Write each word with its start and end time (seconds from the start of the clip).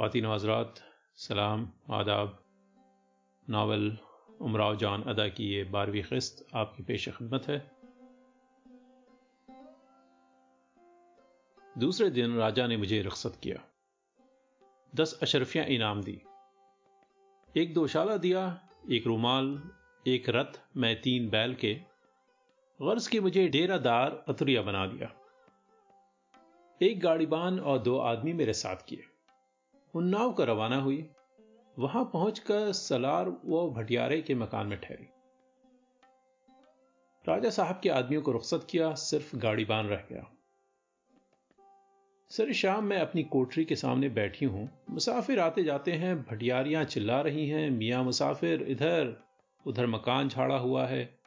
खातिन 0.00 0.26
हजरात, 0.26 0.74
सलाम, 1.16 1.72
आदाब, 1.90 2.44
नावल, 3.50 3.98
उमराव 4.40 4.76
जान 4.76 5.02
अदा 5.02 5.28
की 5.28 5.44
ये 5.44 5.64
बारहवीं 5.64 6.02
किस्त 6.02 6.46
आपकी 6.54 6.82
पेश 6.82 7.08
खिदमत 7.08 7.42
है। 7.48 7.70
दूसरे 11.78 12.10
दिन 12.10 12.36
राजा 12.36 12.66
ने 12.66 12.76
मुझे 12.76 13.02
रख्सत 13.02 13.40
किया। 13.42 13.64
दस 14.94 15.18
अशरफियाँ 15.22 15.66
इनाम 15.66 16.02
दी। 16.02 16.22
एक 17.56 17.74
दोशाला 17.74 18.16
दिया, 18.16 18.68
एक 18.90 19.06
रुमाल, 19.06 19.70
एक 20.06 20.28
रथ, 20.28 20.60
मैं 20.76 21.02
तीन 21.02 21.30
बैल 21.30 21.54
के, 21.54 21.74
गर्ज 22.82 23.06
के 23.06 23.20
मुझे 23.20 23.48
डेरादार 23.48 24.24
अतरिया 24.28 24.62
बना 24.62 24.86
दिया। 24.86 25.12
एक 26.82 27.00
गाड़ीबान 27.00 27.60
और 27.60 27.78
दो 27.78 27.98
आदमी 27.98 28.32
मेरे 28.32 28.52
साथ 28.52 28.76
किए। 28.88 29.04
उन्नाव 29.94 30.32
का 30.32 30.44
रवाना 30.44 30.76
हुई। 30.76 31.10
वहाँ 31.78 32.04
पहुंचकर 32.04 32.72
सलार 32.72 33.28
व 33.46 33.70
भटियारे 33.70 34.22
के 34.22 34.34
मकान 34.34 34.66
में 34.66 34.80
ठहरी। 34.80 35.06
राजा 37.28 37.50
साहब 37.50 37.80
के 37.82 37.88
आदमियों 37.88 38.22
को 38.22 38.32
रुख्सत 38.32 38.66
किया, 38.70 38.94
सिर्फ़ 38.94 39.36
गाड़ी 39.36 39.64
बान 39.64 39.86
रह 39.86 39.96
गया। 39.96 40.32
सर 42.30 42.52
शाम 42.52 42.84
मैं 42.84 42.98
अपनी 42.98 43.22
कोठरी 43.22 43.64
के 43.64 43.76
सामने 43.76 44.08
बैठी 44.08 44.44
हूँ। 44.44 44.70
मुसाफिर 44.90 45.40
आते 45.40 45.64
जाते 45.64 45.92
हैं, 45.92 46.22
भटियारियाँ 46.22 46.84
चिल्ला 46.84 47.20
रही 47.20 47.48
हैं, 47.48 47.70
मियाँ 47.70 48.04
मुसाफिर, 48.04 48.62
इधर, 48.62 49.24
उधर 49.66 49.86
मकान 49.86 50.28
झाड़ा 50.28 50.56
हुआ 50.56 50.86
है। 50.86 51.18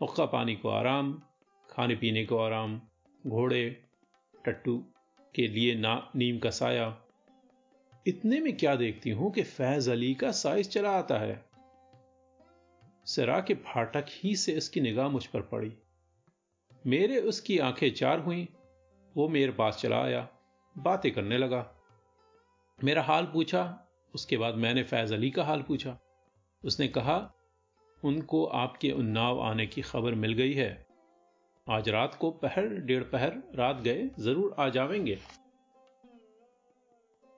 हुक्का 0.00 0.24
पानी 0.24 0.54
को 0.56 0.68
आराम, 0.68 1.22
खाने 1.70 1.94
पीने 1.94 2.24
को 2.24 2.38
आराम, 2.38 2.80
घोड़े, 3.26 3.82
टट्टू 4.44 4.84
के 5.34 5.48
लिए 5.48 5.74
ना, 5.74 6.10
नीम 6.16 6.38
का 6.38 6.50
साया 6.50 7.02
इतने 8.06 8.40
में 8.40 8.56
क्या 8.56 8.76
देखती 8.76 9.10
हूँ 9.10 9.32
कि 9.32 9.42
फैज 9.42 9.88
अली 9.88 10.14
का 10.14 10.30
साइज़ 10.30 10.68
चला 10.68 10.90
आता 10.90 11.18
है। 11.18 11.44
सरा 13.06 13.40
के 13.40 13.54
फाटक 13.54 14.06
ही 14.10 14.36
से 14.36 14.52
इसकी 14.52 14.80
निगाह 14.80 15.08
मुझ 15.08 15.26
पर 15.26 15.40
पड़ी। 15.40 15.72
मेरे 16.86 17.20
उसकी 17.20 17.58
आँखें 17.58 17.90
चार 17.90 18.20
हुई, 18.20 18.48
वो 19.16 19.28
मेरे 19.28 19.52
पास 19.52 19.76
चला 19.76 20.02
आया, 20.02 20.28
बातें 20.78 21.12
करने 21.12 21.38
लगा। 21.38 21.74
मेरा 22.84 23.02
हाल 23.02 23.24
पूछा, 23.24 23.88
उसके 24.14 24.36
बाद 24.36 24.54
मैंने 24.54 24.82
फैज 24.82 25.12
अली 25.12 25.30
का 25.30 25.44
हाल 25.44 25.62
पूछा। 25.62 25.98
उसने 26.64 26.88
कहा, 26.88 27.34
उनको 28.04 28.44
आपके 28.44 28.90
उन्नाव 28.90 29.40
आने 29.40 29.66
की 29.66 29.82
खबर 29.82 30.14
मिल 30.14 30.32
गई 30.32 30.52
है। 30.52 30.86
आज 31.68 31.88
रात 31.88 32.14
को 32.14 32.30
पहर, 32.30 32.68
डेढ़ 32.68 33.02
पहर, 33.02 33.42
रात 33.54 33.80
गए, 33.80 34.10
ज़रूर 34.18 34.54
आ 34.58 34.68
जावेंगे। 34.68 35.18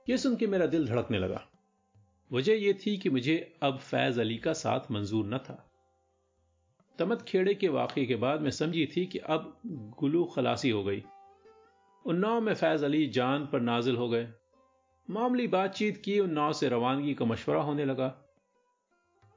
यह 0.09 0.17
सुन 0.17 0.37
के 0.37 0.47
मेरा 0.47 0.67
दिल 0.67 0.87
धड़कने 0.89 1.19
लगा। 1.19 1.49
वजह 2.33 2.53
यह 2.53 2.73
थी 2.73 2.99
कि 2.99 3.11
मुझे 3.11 3.57
अब 3.63 3.79
फैज 3.79 4.19
अली 4.19 4.39
का 4.39 4.53
साथ 4.53 4.81
मंजूर 4.91 5.27
न 5.27 5.39
था। 5.39 5.71
तमत 6.99 7.23
खेड़े 7.23 7.55
के 7.55 7.69
वाक़े 7.69 8.07
के 8.07 8.17
बाद 8.17 8.41
मैं 8.41 8.51
समझी 8.51 8.87
थी 8.97 9.07
कि 9.07 9.19
अब 9.19 9.61
गुलू 9.67 10.25
खलासी 10.25 10.71
हो 10.71 10.85
गई। 10.85 11.05
उन्नाव 12.07 12.41
में 12.41 12.55
फैज 12.55 12.85
अली 12.85 13.07
जान 13.07 13.47
पर 13.47 13.61
नाजिल 13.61 13.97
हो 13.97 14.09
गए। 14.09 14.29
मामूली 15.11 15.47
बातचीत 15.47 15.97
की 15.97 16.21
उन्नाव 16.21 16.53
से 16.53 16.69
रवानगी 16.69 17.15
का 17.15 17.25
मशवरा 17.25 17.63
होने 17.63 17.85
लगा। 17.85 18.19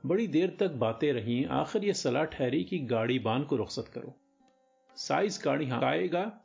बड़ी 0.06 0.28
देर 0.28 0.58
तक 0.60 0.72
बातें 0.72 1.14
रहीं, 1.14 1.46
आखिर 1.46 1.86
यह 1.86 1.94
सलाह 1.94 2.24
ठहरी 2.24 2.64
कि 2.64 2.80
गाड़ी 2.80 3.20
बान 3.20 3.44
को 3.44 3.56
रुख्सत 3.56 3.92
करो। 3.94 4.16
साइज़ 4.96 5.44
गाड़ी 5.44 5.70
आएगा। 5.70 6.42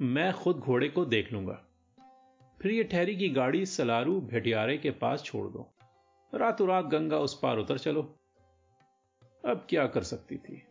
मैं 0.00 0.32
खुद 0.32 0.56
घोड़े 0.56 0.88
को 0.88 1.04
देख 1.04 1.32
लूँगा। 1.32 1.64
फिर 2.62 2.72
ये 2.72 2.84
ठहरी 2.84 3.16
की 3.16 3.28
गाड़ी 3.28 3.66
सलारू 3.66 4.20
भेटियारे 4.20 4.78
के 4.78 4.90
पास 4.90 5.22
छोड़ 5.22 5.50
दो। 5.50 5.74
रातों 6.34 6.68
रात 6.68 6.84
गंगा 6.84 7.18
उस 7.18 7.38
पार 7.42 7.58
उतर 7.58 7.78
चलो। 7.78 8.18
अब 9.44 9.66
क्या 9.68 9.86
कर 9.86 10.02
सकती 10.02 10.36
थी? 10.36 10.62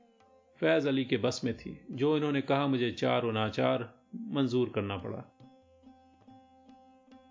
फैज 0.58 0.88
अली 0.88 1.06
के 1.06 1.18
बस 1.18 1.42
में 1.44 1.58
थी, 1.58 1.86
जो 1.92 2.18
इन्होंने 2.18 2.42
कहा 2.42 2.68
मुझे 2.68 2.92
चार 2.92 3.26
और 3.26 3.34
नाचार 3.34 3.94
मंजूर 4.16 4.70
करना 4.70 4.98
पड़ा। 4.98 5.18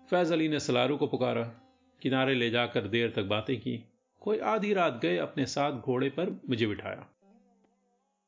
फैज 0.09 0.31
अली 0.31 0.49
ने 0.49 0.59
सलारू 0.59 0.97
को 0.97 1.07
पुकारा, 1.07 1.43
किनारे 2.01 2.35
ले 2.35 2.49
जाकर 2.49 2.87
देर 2.87 3.13
तक 3.15 3.23
बातें 3.23 3.59
की। 3.59 3.85
कोई 4.21 4.39
आधी 4.39 4.73
रात 4.73 4.99
गए, 5.01 5.17
अपने 5.17 5.45
साथ 5.45 5.71
घोड़े 5.71 6.09
पर 6.09 6.41
मुझे 6.49 6.67
बिठाया। 6.67 7.07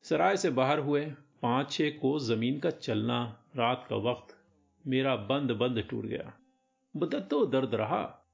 सराय 0.02 0.36
से 0.36 0.50
बाहर 0.50 0.78
हुए 0.78 1.12
पाँच 1.42 1.72
छह 1.72 1.90
कोस 1.90 2.22
ज़मीन 2.22 2.60
का 2.60 2.70
चलना 2.70 3.44
रात 3.56 3.86
का 3.90 3.96
वक्त 3.96 4.36
मेरा 4.86 5.16
बंद 5.16 5.50
बंद 5.50 5.86
टूट 5.90 6.06
गया। 6.06 6.32
बदत्तो 6.96 7.46
दर्द 7.46 7.74
रहा। 7.74 8.28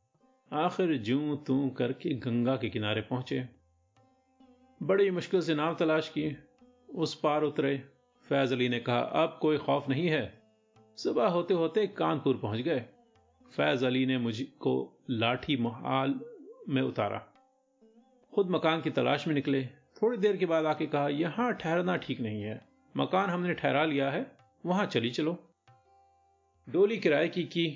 आखिर 0.52 0.96
जू 0.96 1.36
तू 1.36 1.70
करके 1.70 2.14
गंगा 2.14 2.56
के 2.56 2.68
किनारे 2.68 3.00
पहुँचे। 3.00 3.48
बड़ी 4.82 5.10
मुश्किल 5.10 5.40
से 5.40 5.54
नाव 5.54 5.74
तलाश 5.74 6.08
की 6.08 6.36
उस 6.94 7.20
पार 7.20 7.42
उतरे। 7.42 7.82
फैज 8.28 8.52
अली 8.52 8.68
ने 8.68 8.80
कहा, 8.80 8.98
अब 8.98 9.38
कोई 9.42 9.58
खौफ 9.58 9.88
नहीं 9.88 10.08
है। 10.08 10.42
सुबह 10.96 11.26
होते 11.26 11.54
होते 11.54 11.86
कानपुर 11.86 12.36
पहुँच 12.36 12.60
गए। 12.60 12.80
फैज 13.56 13.84
अली 13.84 14.06
ने 14.06 14.18
मुझको 14.18 14.98
लाठी 15.10 15.56
महाल 15.56 16.20
में 16.68 16.82
उतारा। 16.82 17.18
खुद 18.34 18.50
मकान 18.50 18.80
की 18.80 18.90
तलाश 18.90 19.28
में 19.28 19.34
निकले। 19.34 19.66
थोड़ी 19.66 20.18
देर 20.18 20.36
के 20.36 20.46
बाद 20.46 20.64
आके 20.64 20.86
कहा, 20.86 21.08
यहाँ 21.08 21.52
ठहरना 21.52 21.96
ठीक 21.96 22.20
नहीं 22.20 22.42
है। 22.42 22.68
मकान 22.96 23.30
हमने 23.30 23.54
ठहरा 23.54 23.84
लिया 23.84 24.10
है। 24.10 24.36
वहाँ 24.66 24.86
चली 24.86 25.10
चलो। 25.10 25.55
डोली 26.68 26.96
किराए 26.98 27.28
की 27.28 27.42
की। 27.44 27.66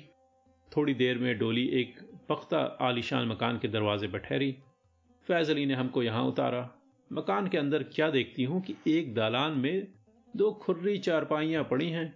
थोड़ी 0.71 0.93
देर 0.93 1.17
में 1.17 1.37
डोली 1.39 1.65
एक 1.67 1.99
पख्ता 2.29 2.59
आलिशान 2.81 3.27
मकान 3.27 3.57
के 3.57 3.67
दरवाजे 3.67 4.07
पर 4.07 4.19
ठहरी। 4.19 4.51
फैज 5.27 5.49
अली 5.49 5.65
ने 5.65 5.73
हमको 5.73 6.03
यहाँ 6.03 6.23
उतारा। 6.23 6.69
मकान 7.11 7.47
के 7.47 7.57
अंदर 7.57 7.83
क्या 7.83 8.09
देखती 8.09 8.43
हूँ 8.43 8.61
कि 8.61 8.75
एक 8.87 9.13
दालान 9.15 9.51
में 9.51 9.87
दो 10.35 10.51
खुर्री 10.51 10.97
चारपाइयाँ 10.97 11.63
पड़ी 11.63 11.89
हैं। 11.89 12.13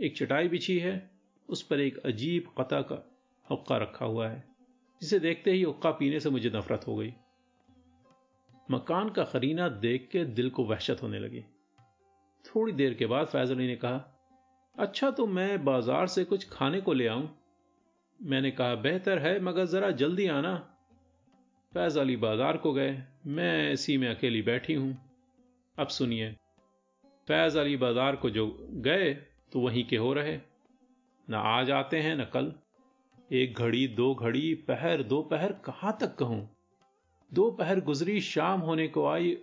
एक 0.00 0.16
चटाई 0.16 0.48
बिछी 0.48 0.78
है। 0.78 1.10
उस 1.48 1.62
पर 1.62 1.80
एक 1.80 1.98
अजीब 1.98 2.48
कता 2.58 2.80
का 2.80 3.02
हुक्का 3.50 3.76
रखा 3.76 4.06
हुआ 4.06 4.28
है, 4.28 4.42
जिसे 5.02 5.18
देखते 5.18 5.52
ही 5.52 5.62
हुक्का 5.62 5.90
पीने 5.90 6.20
से 6.20 6.30
मुझे 6.30 6.50
नफरत 6.54 6.86
हो 6.86 6.96
गई। 6.96 7.12
मकान 8.70 9.08
का 9.08 9.24
खरीना 9.24 9.68
देख 9.68 10.08
के 10.12 10.24
दिल 10.24 10.50
को 10.50 10.64
वहशत 10.64 11.02
होने 11.02 11.18
लगी। 11.18 11.44
थोड़ी 12.44 12.72
देर 12.72 12.94
के 12.94 13.06
बाद 13.06 13.26
फैज 13.26 13.50
अली 13.50 13.66
ने 13.66 13.76
कहा 13.76 14.10
अच्छा 14.76 15.10
तो 15.10 15.26
मैं 15.26 15.64
बाज़ार 15.64 16.06
से 16.06 16.24
कुछ 16.24 16.48
खाने 16.48 16.80
को 16.80 16.92
ले 16.92 17.06
आऊँ। 17.06 17.28
मैंने 18.22 18.50
कहा, 18.50 18.74
बेहतर 18.74 19.18
है, 19.18 19.40
मगर 19.40 19.66
जरा 19.66 19.90
जल्दी 19.90 20.26
आना। 20.26 20.54
फैज 21.72 21.98
अली 21.98 22.16
बाज़ार 22.16 22.56
को 22.56 22.72
गए। 22.72 23.02
मैं 23.26 23.72
इसी 23.72 23.96
में 23.98 24.08
अकेली 24.08 24.42
बैठी 24.42 24.74
हूँ। 24.74 24.96
अब 25.78 25.88
सुनिए। 25.88 26.30
फैज 27.28 27.56
अली 27.56 27.76
बाज़ार 27.76 28.16
को 28.16 28.30
जो 28.30 28.46
गए 28.72 29.12
तो 29.52 29.60
वहीं 29.60 29.84
के 29.84 29.96
हो 29.96 30.12
रहे। 30.12 30.36
न 31.28 31.34
आज 31.34 31.70
आते 31.70 32.00
हैं, 32.00 32.16
न 32.16 32.24
कल। 32.24 32.52
एक 33.32 33.58
घड़ी, 33.58 33.86
दो 33.88 34.14
घड़ी, 34.14 34.54
पहर, 34.54 35.02
दो 35.02 35.22
पहर, 35.22 35.52
कहाँ 35.52 35.96
तक 36.00 36.14
कहूँ? 36.14 36.48
दो 37.32 37.50
पहर 37.50 37.80
गुजरी, 37.80 38.20
शाम 38.20 38.60
होने 38.60 38.88
को 38.88 39.06
आई। 39.06 39.38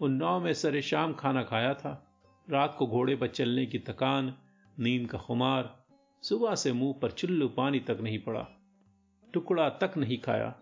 उन्नाव 0.00 0.44
में 0.44 0.52
सरे 0.54 0.82
शाम 0.82 1.12
खाना 1.12 1.42
खाया 1.42 1.74
था। 1.74 2.00
रात 2.48 2.74
को 2.78 2.86
घोड़े 2.86 3.16
पर 3.16 3.26
चलने 3.26 3.66
की 3.66 3.78
थकान 3.78 4.34
नींद 4.78 5.10
का 5.10 5.18
खुमार 5.18 5.84
सुबह 6.22 6.54
से 6.54 6.72
मुँह 6.72 6.94
पर 7.02 7.10
चुल्लू 7.10 7.48
पानी 7.48 7.80
तक 7.80 7.98
नहीं 8.00 8.18
पड़ा, 8.18 8.48
टुकड़ा 9.32 9.68
तक 9.70 9.96
नहीं 9.96 10.18
खाया। 10.18 10.54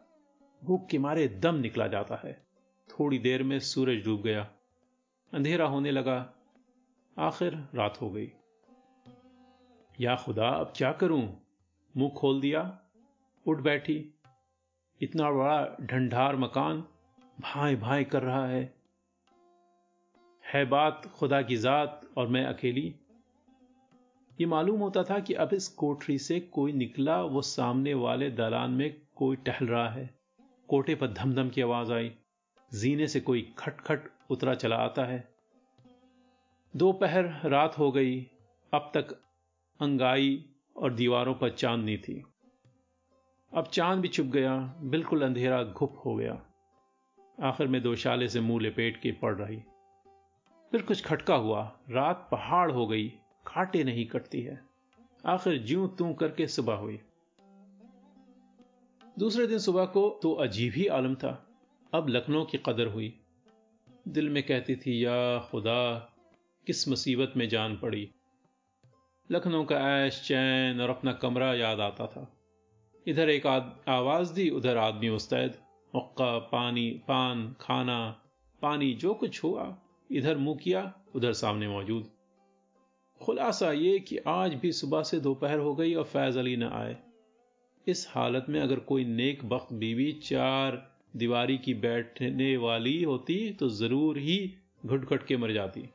भूख 0.65 0.89
के 0.89 0.99
मारे 0.99 1.28
दम 1.28 1.55
निकला 1.55 1.87
जाता 1.87 2.21
है। 2.25 2.47
थोड़ी 2.89 3.19
देर 3.19 3.43
में 3.43 3.59
सूरज 3.59 4.05
डूब 4.05 4.22
गया। 4.22 4.51
अंधेरा 5.33 5.67
होने 5.67 5.91
लगा। 5.91 6.34
आखिर 7.19 7.54
रात 7.75 8.01
हो 8.01 8.10
गई। 8.10 8.33
या 10.01 10.16
खुदा, 10.16 10.48
अब 10.48 10.72
क्या 10.77 10.92
करूँ? 10.92 11.42
मुँह 11.97 12.10
खोल 12.10 12.41
दिया, 12.41 12.81
उठ 13.47 13.59
बैठी। 13.59 14.15
इतना 15.01 15.31
बड़ा 15.31 15.77
ढंढार 15.81 16.36
मकान 16.36 16.84
भाई 17.41 17.77
भाई 17.77 18.04
कर 18.04 18.22
रहा 18.22 18.47
है। 18.47 18.75
है 20.54 20.65
बात 20.65 21.07
खुदा 21.07 21.42
की 21.42 21.57
जात 21.57 22.10
और 22.16 22.28
मैं 22.28 22.45
अकेली। 22.45 22.95
ये 24.42 24.47
मालूम 24.47 24.80
होता 24.80 25.03
था 25.03 25.18
कि 25.18 25.34
अब 25.34 25.50
इस 25.53 25.68
कोठरी 25.68 26.18
से 26.18 26.41
कोई 26.41 26.72
निकला, 26.72 27.22
वो 27.22 27.42
सामने 27.42 27.94
वाले 27.94 28.30
दलान 28.30 28.71
में 28.71 29.00
कोई 29.16 29.36
टहल 29.36 29.66
रहा 29.66 29.89
है। 29.89 30.10
कोटे 30.68 30.94
पर 30.94 31.06
धमधम 31.12 31.48
की 31.48 31.60
आवाज़ 31.60 31.92
आई। 31.92 32.12
जीने 32.74 33.06
से 33.06 33.21
कोई 33.21 33.54
खटखट 33.59 34.00
उतरा 34.30 34.54
चला 34.54 34.77
आता 34.77 35.04
है। 35.04 35.34
दोपहर 36.77 37.50
रात 37.50 37.78
हो 37.78 37.92
गई। 37.92 38.30
अब 38.74 38.91
तक 38.94 39.12
अंगाई 39.80 40.45
और 40.77 40.92
दीवारों 40.92 41.34
पर 41.34 41.50
चांदनी 41.50 41.97
थी। 41.97 42.24
अब 43.54 43.66
चाँद 43.66 44.00
भी 44.00 44.09
छुप 44.09 44.27
गया, 44.27 44.74
बिल्कुल 44.80 45.22
अंधेरा 45.22 45.65
घुप 45.65 46.03
हो 46.06 46.15
गया। 46.15 46.42
आखिर 47.42 47.66
में 47.66 47.83
दो 47.83 47.95
शाले 47.95 48.28
से 48.28 48.41
मुँह 48.41 48.62
लपेट 48.62 48.97
के 48.97 49.12
पड़ 49.12 49.34
रही। 49.34 49.62
फिर 50.71 50.83
कुछ 50.83 51.04
खटका 51.04 51.34
हुआ। 51.34 51.78
रात 51.91 52.28
पहाड़ 52.30 52.72
हो 52.72 52.86
गई। 52.86 53.18
खाटे 53.47 53.84
नहीं 53.84 54.06
कटती 54.06 54.42
है। 54.42 54.65
आखिर 55.27 55.65
ज्यों 55.65 55.89
तू 55.89 56.15
करके 56.15 56.47
सुबह 56.47 56.74
हुई। 56.74 57.00
दूसरे 59.18 59.47
दिन 59.47 59.59
सुबह 59.59 59.84
को 59.84 60.21
तो 60.22 60.33
अजीब 60.33 60.72
ही 60.72 60.86
आलम 60.86 61.15
था। 61.15 61.48
अब 61.94 62.09
लखनऊ 62.09 62.44
की 62.44 62.59
कदर 62.59 62.86
हुई। 62.86 63.21
दिल 64.09 64.30
में 64.30 64.42
कहती 64.42 64.77
थी, 64.77 65.04
या 65.04 65.39
खुदा, 65.39 66.12
किस 66.66 66.89
मुसीबत 66.89 67.33
में 67.36 67.48
जान 67.48 67.77
पड़ी? 67.77 68.10
लखनऊ 69.30 69.65
का 69.65 69.98
ऐश, 69.98 70.22
चैन 70.28 70.80
और 70.80 70.91
अपना 70.91 71.12
कमरा 71.12 71.54
याद 71.54 71.80
आता 71.80 72.06
था। 72.06 72.36
इधर 73.06 73.30
एक 73.30 73.47
आवाज़ 73.88 74.34
दी, 74.34 74.50
उधर 74.50 74.77
आदमी 74.77 75.10
मुस्तैद। 75.10 75.59
मक्का 75.97 76.38
पानी, 76.38 76.91
पान, 76.91 77.56
खाना, 77.60 78.22
पानी, 78.62 78.95
जो 78.95 79.15
कुछ 79.15 79.45
हुआ, 79.45 79.78
इधर 80.10 80.36
मुँह 80.36 80.56
किया, 80.56 80.95
उधर 81.15 81.33
सामने 81.33 81.68
मौजूद। 81.68 82.11
खुलासा 83.22 83.71
ये 83.72 83.98
कि 83.98 84.16
आज 84.28 84.54
भी 84.54 84.71
सुबह 84.72 85.03
से 85.03 85.19
दोपहर 85.21 85.59
हो 85.59 85.74
गई 85.74 85.95
और 85.95 86.04
फैज 86.04 86.36
अली 86.39 86.57
न 86.57 86.69
आए। 86.72 86.97
इस 87.86 88.07
हालत 88.10 88.47
में 88.48 88.60
अगर 88.60 88.78
कोई 88.84 89.04
नेक 89.04 89.45
बख्त 89.45 89.72
बीवी 89.72 90.13
चार 90.22 90.77
दीवारी 91.16 91.59
की 91.59 91.74
बैठने 91.74 92.57
वाली 92.57 93.03
होती 93.03 93.36
तो 93.53 93.69
ज़रूर 93.69 94.19
ही 94.19 94.39
घुट 94.86 95.04
घुट 95.04 95.27
के 95.27 95.36
मर 95.36 95.53
जाती। 95.53 95.89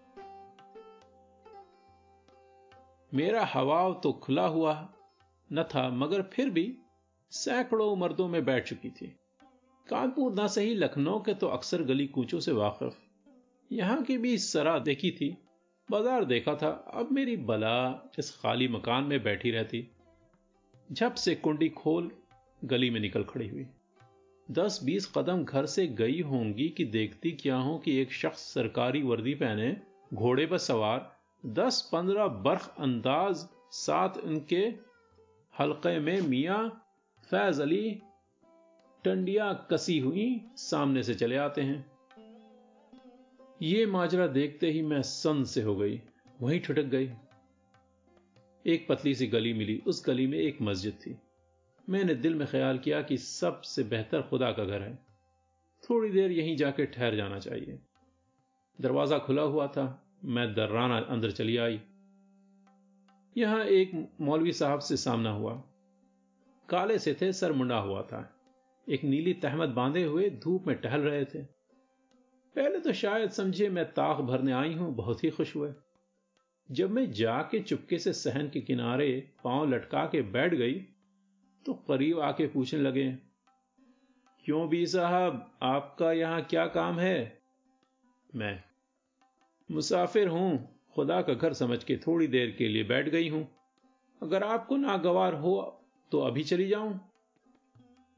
मेरा 3.12 3.44
हवाव 3.46 3.94
तो 4.04 4.12
खुला 4.14 4.46
हुआ 4.48 4.74
न 5.50 5.64
था, 5.64 5.90
मगर 5.90 6.22
फिर 6.34 6.50
भी 6.50 6.78
सैकड़ों 7.32 7.96
मर्दों 7.96 8.28
में 8.28 8.44
बैठ 8.46 8.68
चुकी 8.68 8.90
थी। 8.90 9.08
कानपुर 9.88 10.34
ना 10.34 10.48
सही 10.48 10.74
लखनऊ 10.76 11.20
के 11.20 11.34
तो 11.34 11.48
अक्सर 11.48 11.84
गली 11.84 12.08
कूचों 12.08 12.40
से 12.40 12.52
वाकिफ। 12.52 12.98
यहाँ 13.72 14.02
की 14.04 14.18
भी 14.18 14.38
सरा 14.38 14.78
देखी 14.80 15.12
थी। 15.12 15.36
बाज़ार 15.90 16.26
देखा 16.26 16.54
था, 16.56 16.70
अब 16.94 17.12
मेरी 17.12 17.36
बला 17.38 18.12
इस 18.20 18.32
खाली 18.32 18.68
मकान 18.68 19.04
में 19.04 19.22
बैठी 19.24 19.52
रहती। 19.52 19.88
झप 20.90 21.14
से 21.16 21.36
कुंडी 21.36 21.70
खोल 21.70 22.12
गली 22.62 22.90
में 22.90 23.00
निकल 23.00 23.24
खड़ी 23.24 23.48
हुई। 23.48 23.66
दस 24.50 24.80
बीस 24.84 25.06
कदम 25.18 25.44
घर 25.44 25.66
से 25.66 25.88
गई 25.88 26.22
होंगी 26.22 26.68
कि 26.70 26.86
देखती 26.86 27.32
क्या 27.32 27.56
हो 27.56 27.78
कि 27.78 27.98
एक 28.02 28.12
शख्स 28.14 28.42
सरकारी 28.54 29.02
वर्दी 29.02 29.34
पहने, 29.34 29.76
घोड़े 30.14 30.46
पर 30.46 30.58
सवार, 30.58 31.12
दस 31.44 31.82
पंद्रह 31.94 32.28
बर्फ़ 32.28 32.70
अंदाज, 32.80 33.48
साथ 33.72 34.18
उनके 34.18 34.64
हल्के 35.54 36.00
में 36.00 36.22
मियाँ 36.22 36.68
फैज 37.30 37.62
अली 37.62 38.00
टंडिया 39.06 39.52
कसी 39.72 40.00
हुई 40.00 40.30
सामने 40.58 41.04
से 41.04 41.16
चले 41.16 41.38
आते 41.38 41.62
हैं। 41.62 41.86
ये 43.62 43.86
माजरा 43.86 44.28
देखते 44.28 44.72
ही 44.72 44.82
मैं 44.82 45.02
सन 45.02 45.44
से 45.44 45.62
हो 45.62 45.76
गई, 45.76 46.02
वहीं 46.42 46.60
ठुटक 46.60 46.84
गई। 46.84 47.10
एक 48.66 48.86
पतली 48.90 49.16
सी 49.16 49.28
गली 49.28 49.54
मिली, 49.54 49.84
उस 49.88 50.04
गली 50.08 50.28
में 50.28 50.38
एक 50.38 50.58
मस्जिद 50.62 50.94
थी। 50.94 51.18
मैंने 51.90 52.16
दिल 52.16 52.36
में 52.36 52.48
ख्याल 52.48 52.78
किया 52.78 53.02
कि 53.02 53.18
सबसे 53.18 53.84
बेहतर 53.84 54.22
खुदा 54.22 54.52
का 54.52 54.66
घर 54.66 54.82
है। 54.82 54.96
थोड़ी 55.90 56.10
देर 56.10 56.32
यहीं 56.32 56.58
जाके 56.58 56.86
ठहर 56.86 57.16
जाना 57.16 57.40
चाहिए। 57.40 57.80
दरवाज़ा 58.82 59.18
खुला 59.18 59.42
हुआ 59.42 59.68
था, 59.68 60.08
मैं 60.26 60.54
दर्राना 60.54 60.98
अंदर 60.98 61.32
चली 61.32 61.58
आई। 61.58 61.82
यहाँ 63.38 63.64
एक 63.66 64.10
मौलवी 64.22 64.52
साहब 64.52 64.80
से 64.80 64.98
सामना 64.98 65.32
हुआ। 65.32 65.64
काले 66.70 67.00
से 67.00 67.18
थे, 67.22 67.34
सर 67.34 67.52
मुंडा 67.52 67.78
हुआ 67.78 68.02
था। 68.02 68.40
एक 68.90 69.04
नीली 69.04 69.34
तहमत 69.34 69.70
बांधे 69.70 70.04
हुए 70.04 70.30
धूप 70.30 70.68
में 70.68 70.76
टहल 70.76 71.02
रहे 71.02 71.26
थे। 71.26 71.57
पहले 72.56 72.80
तो 72.80 72.94
शायद 72.94 73.32
समझे 73.32 73.70
मैं 73.70 73.86
ताक 73.92 74.22
भरने 74.24 74.52
आई 74.54 74.74
हूँ, 74.74 74.94
बहुत 74.96 75.24
ही 75.24 75.30
खुश 75.30 75.56
हुए। 75.56 75.72
जब 76.70 76.92
मैं 76.92 77.12
जाके 77.14 77.60
चुपके 77.62 78.00
से 78.00 78.14
सहन 78.14 78.50
के 78.50 78.62
किनारे 78.62 79.10
पाँव 79.44 79.70
लटका 79.70 80.06
के 80.06 80.22
बैठ 80.30 80.54
गई 80.54 80.74
तो 81.66 81.74
करीब 81.88 82.20
आके 82.22 82.48
पूछने 82.48 82.80
लगे, 82.80 83.10
क्यों 84.46 84.68
भी 84.70 84.86
साहब, 84.88 85.46
आपका 85.64 86.12
यहाँ 86.12 86.42
क्या 86.44 86.66
काम 86.70 87.00
है? 87.00 87.42
मैं, 88.30 88.60
मुसाफिर 89.70 90.28
हूँ, 90.28 90.80
खुदा 90.96 91.22
का 91.22 91.34
घर 91.34 91.54
समझ 91.54 91.84
के 91.84 91.98
थोड़ी 91.98 92.28
देर 92.28 92.56
के 92.58 92.68
लिए 92.68 92.84
बैठ 92.86 93.10
गई 93.10 93.30
हूँ। 93.30 93.48
अगर 94.22 94.44
आपको 94.44 94.78
नागवार 94.78 95.34
हो 95.36 95.56
तो 96.12 96.20
अभी 96.22 96.44
चली 96.44 96.68
जाऊँ। 96.68 97.00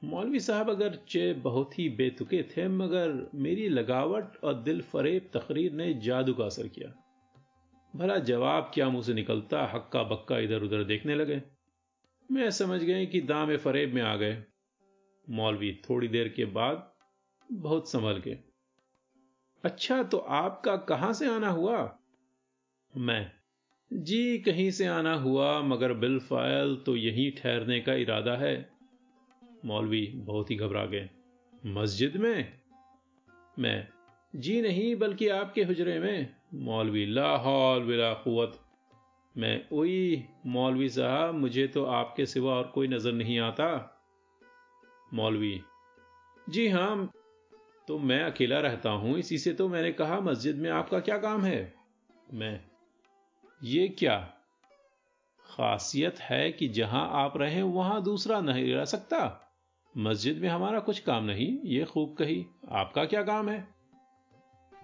मौलवी 0.03 0.39
साहब 0.39 0.69
अगर 0.69 0.99
चे 1.09 1.33
बहुत 1.33 1.79
ही 1.79 1.89
बेतुके 1.89 2.43
थे, 2.43 2.67
मगर 2.67 3.29
मेरी 3.35 3.69
लगावट 3.69 4.37
और 4.43 4.53
दिल 4.53 4.81
फरेब 4.81 5.29
तकरीर 5.33 5.71
ने 5.71 5.93
जादू 5.93 6.33
का 6.33 6.45
असर 6.45 6.67
किया। 6.67 6.93
भला 7.95 8.17
जवाब 8.17 8.71
क्या 8.73 8.89
मुँह 8.89 9.03
से 9.03 9.13
निकलता, 9.13 9.65
हक्का 9.65 10.03
बक्का 10.03 10.39
इधर 10.39 10.63
उधर 10.63 10.83
देखने 10.83 11.15
लगे। 11.15 11.41
मैं 12.31 12.49
समझ 12.51 12.83
गए 12.83 13.05
कि 13.05 13.21
दाम 13.21 13.57
फरेब 13.57 13.93
में 13.93 14.01
आ 14.01 14.15
गए। 14.15 14.43
मौलवी 15.29 15.81
थोड़ी 15.89 16.07
देर 16.07 16.29
के 16.29 16.45
बाद 16.45 16.93
बहुत 17.51 17.91
संभल 17.91 18.19
के 18.19 18.37
अच्छा 19.63 20.03
तो 20.03 20.17
आपका 20.17 20.75
कहाँ 20.75 21.13
से 21.13 21.27
आना 21.27 21.49
हुआ? 21.49 21.99
मैं, 22.97 23.31
जी 23.93 24.37
कहीं 24.37 24.71
से 24.71 24.85
आना 24.85 25.13
हुआ, 25.13 25.61
मगर 25.61 25.93
बिल 25.93 26.19
फायल 26.19 26.75
तो 26.75 26.95
यहीं 26.95 27.31
ठहरने 27.31 27.79
का 27.81 27.93
इरादा 27.93 28.35
है। 28.35 28.78
मौलवी 29.65 30.11
बहुत 30.15 30.51
ही 30.51 30.55
घबरा 30.55 30.85
गए। 30.85 31.09
मस्जिद 31.65 32.15
में? 32.17 32.53
मैं, 33.59 33.87
जी 34.35 34.61
नहीं, 34.61 34.95
बल्कि 34.95 35.27
आपके 35.27 35.63
हुजरे 35.63 35.99
में। 35.99 36.35
मौलवी 36.53 37.05
लाहौल 37.05 37.83
बिला 37.83 38.13
कुत 38.13 38.59
मैं, 39.37 39.67
ओई, 39.71 40.25
मौलवी 40.45 40.89
साहब, 40.89 41.35
मुझे 41.35 41.67
तो 41.67 41.83
आपके 41.85 42.25
सिवा 42.25 42.53
और 42.53 42.63
कोई 42.63 42.87
नज़र 42.87 43.11
नहीं 43.11 43.39
आता। 43.39 43.99
मौलवी, 45.13 45.61
जी 46.49 46.67
हाँ 46.67 47.11
तो 47.87 47.99
मैं 47.99 48.23
अकेला 48.23 48.59
रहता 48.59 48.89
हूँ, 48.89 49.17
इसी 49.17 49.37
से 49.37 49.53
तो 49.53 49.69
मैंने 49.69 49.91
कहा 49.91 50.19
मस्जिद 50.19 50.55
में 50.55 50.69
आपका 50.69 50.99
क्या 50.99 51.17
काम 51.17 51.41
है? 51.41 51.73
मैं, 52.33 52.61
ये 53.63 53.87
क्या? 53.87 54.33
खासियत 55.45 56.19
है 56.19 56.51
कि 56.51 56.67
जहाँ 56.67 57.09
आप 57.13 57.37
रहें, 57.37 57.63
वहाँ 57.63 58.03
दूसरा 58.03 58.41
नहीं 58.41 58.73
रह 58.73 58.85
सकता? 58.85 59.48
मस्जिद 59.99 60.37
में 60.37 60.49
हमारा 60.49 60.79
कुछ 60.79 60.99
काम 60.99 61.23
नहीं, 61.23 61.57
ये 61.63 61.85
खूब 61.85 62.15
कही। 62.19 62.45
आपका 62.71 63.05
क्या 63.05 63.23
काम 63.23 63.49
है? 63.49 63.67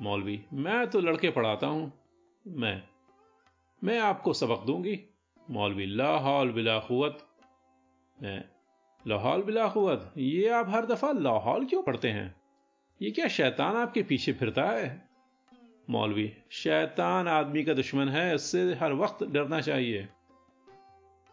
मौलवी, 0.01 0.45
मैं 0.53 0.87
तो 0.87 0.99
लड़के 0.99 1.29
पढ़ाता 1.29 1.67
हूँ। 1.67 1.91
मैं 2.45 2.81
मैं 3.81 3.99
आपको 3.99 4.33
सबक 4.33 4.63
दूँगी। 4.65 4.99
मौलवी, 5.49 5.85
लाहौल 5.85 6.51
बिला 6.51 6.79
कुत 6.79 7.17
मैं, 8.23 8.43
लाहौल 9.07 9.41
बिला 9.41 9.67
कुत 9.67 10.13
ये 10.17 10.49
आप 10.49 10.69
हर 10.69 10.85
दफ़ा 10.85 11.11
लाहौल 11.11 11.65
क्यों 11.65 11.81
पढ़ते 11.83 12.09
हैं? 12.09 12.35
ये 13.01 13.11
क्या 13.11 13.27
शैतान 13.27 13.75
आपके 13.75 14.03
पीछे 14.03 14.33
फिरता 14.33 14.63
है? 14.63 15.09
मौलवी, 15.89 16.31
शैतान 16.49 17.27
आदमी 17.27 17.63
का 17.63 17.73
दुश्मन 17.73 18.09
है, 18.09 18.35
इससे 18.35 18.73
हर 18.73 18.93
वक्त 18.93 19.23
डरना 19.23 19.61
चाहिए। 19.61 20.07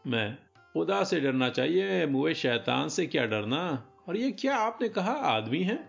मैं 0.07 0.39
खुदा 0.73 1.05
से 1.05 1.21
डरना 1.21 1.49
चाहिए, 1.49 2.07
मुए 2.07 2.35
शैतान 2.35 2.89
से 2.89 3.07
क्या 3.07 3.27
डरना? 3.27 3.89
और 4.09 4.17
ये 4.17 4.31
क्या 4.33 4.57
आपने 4.57 4.89
कहा, 4.89 5.13
आदमी 5.13 5.63
है? 5.63 5.89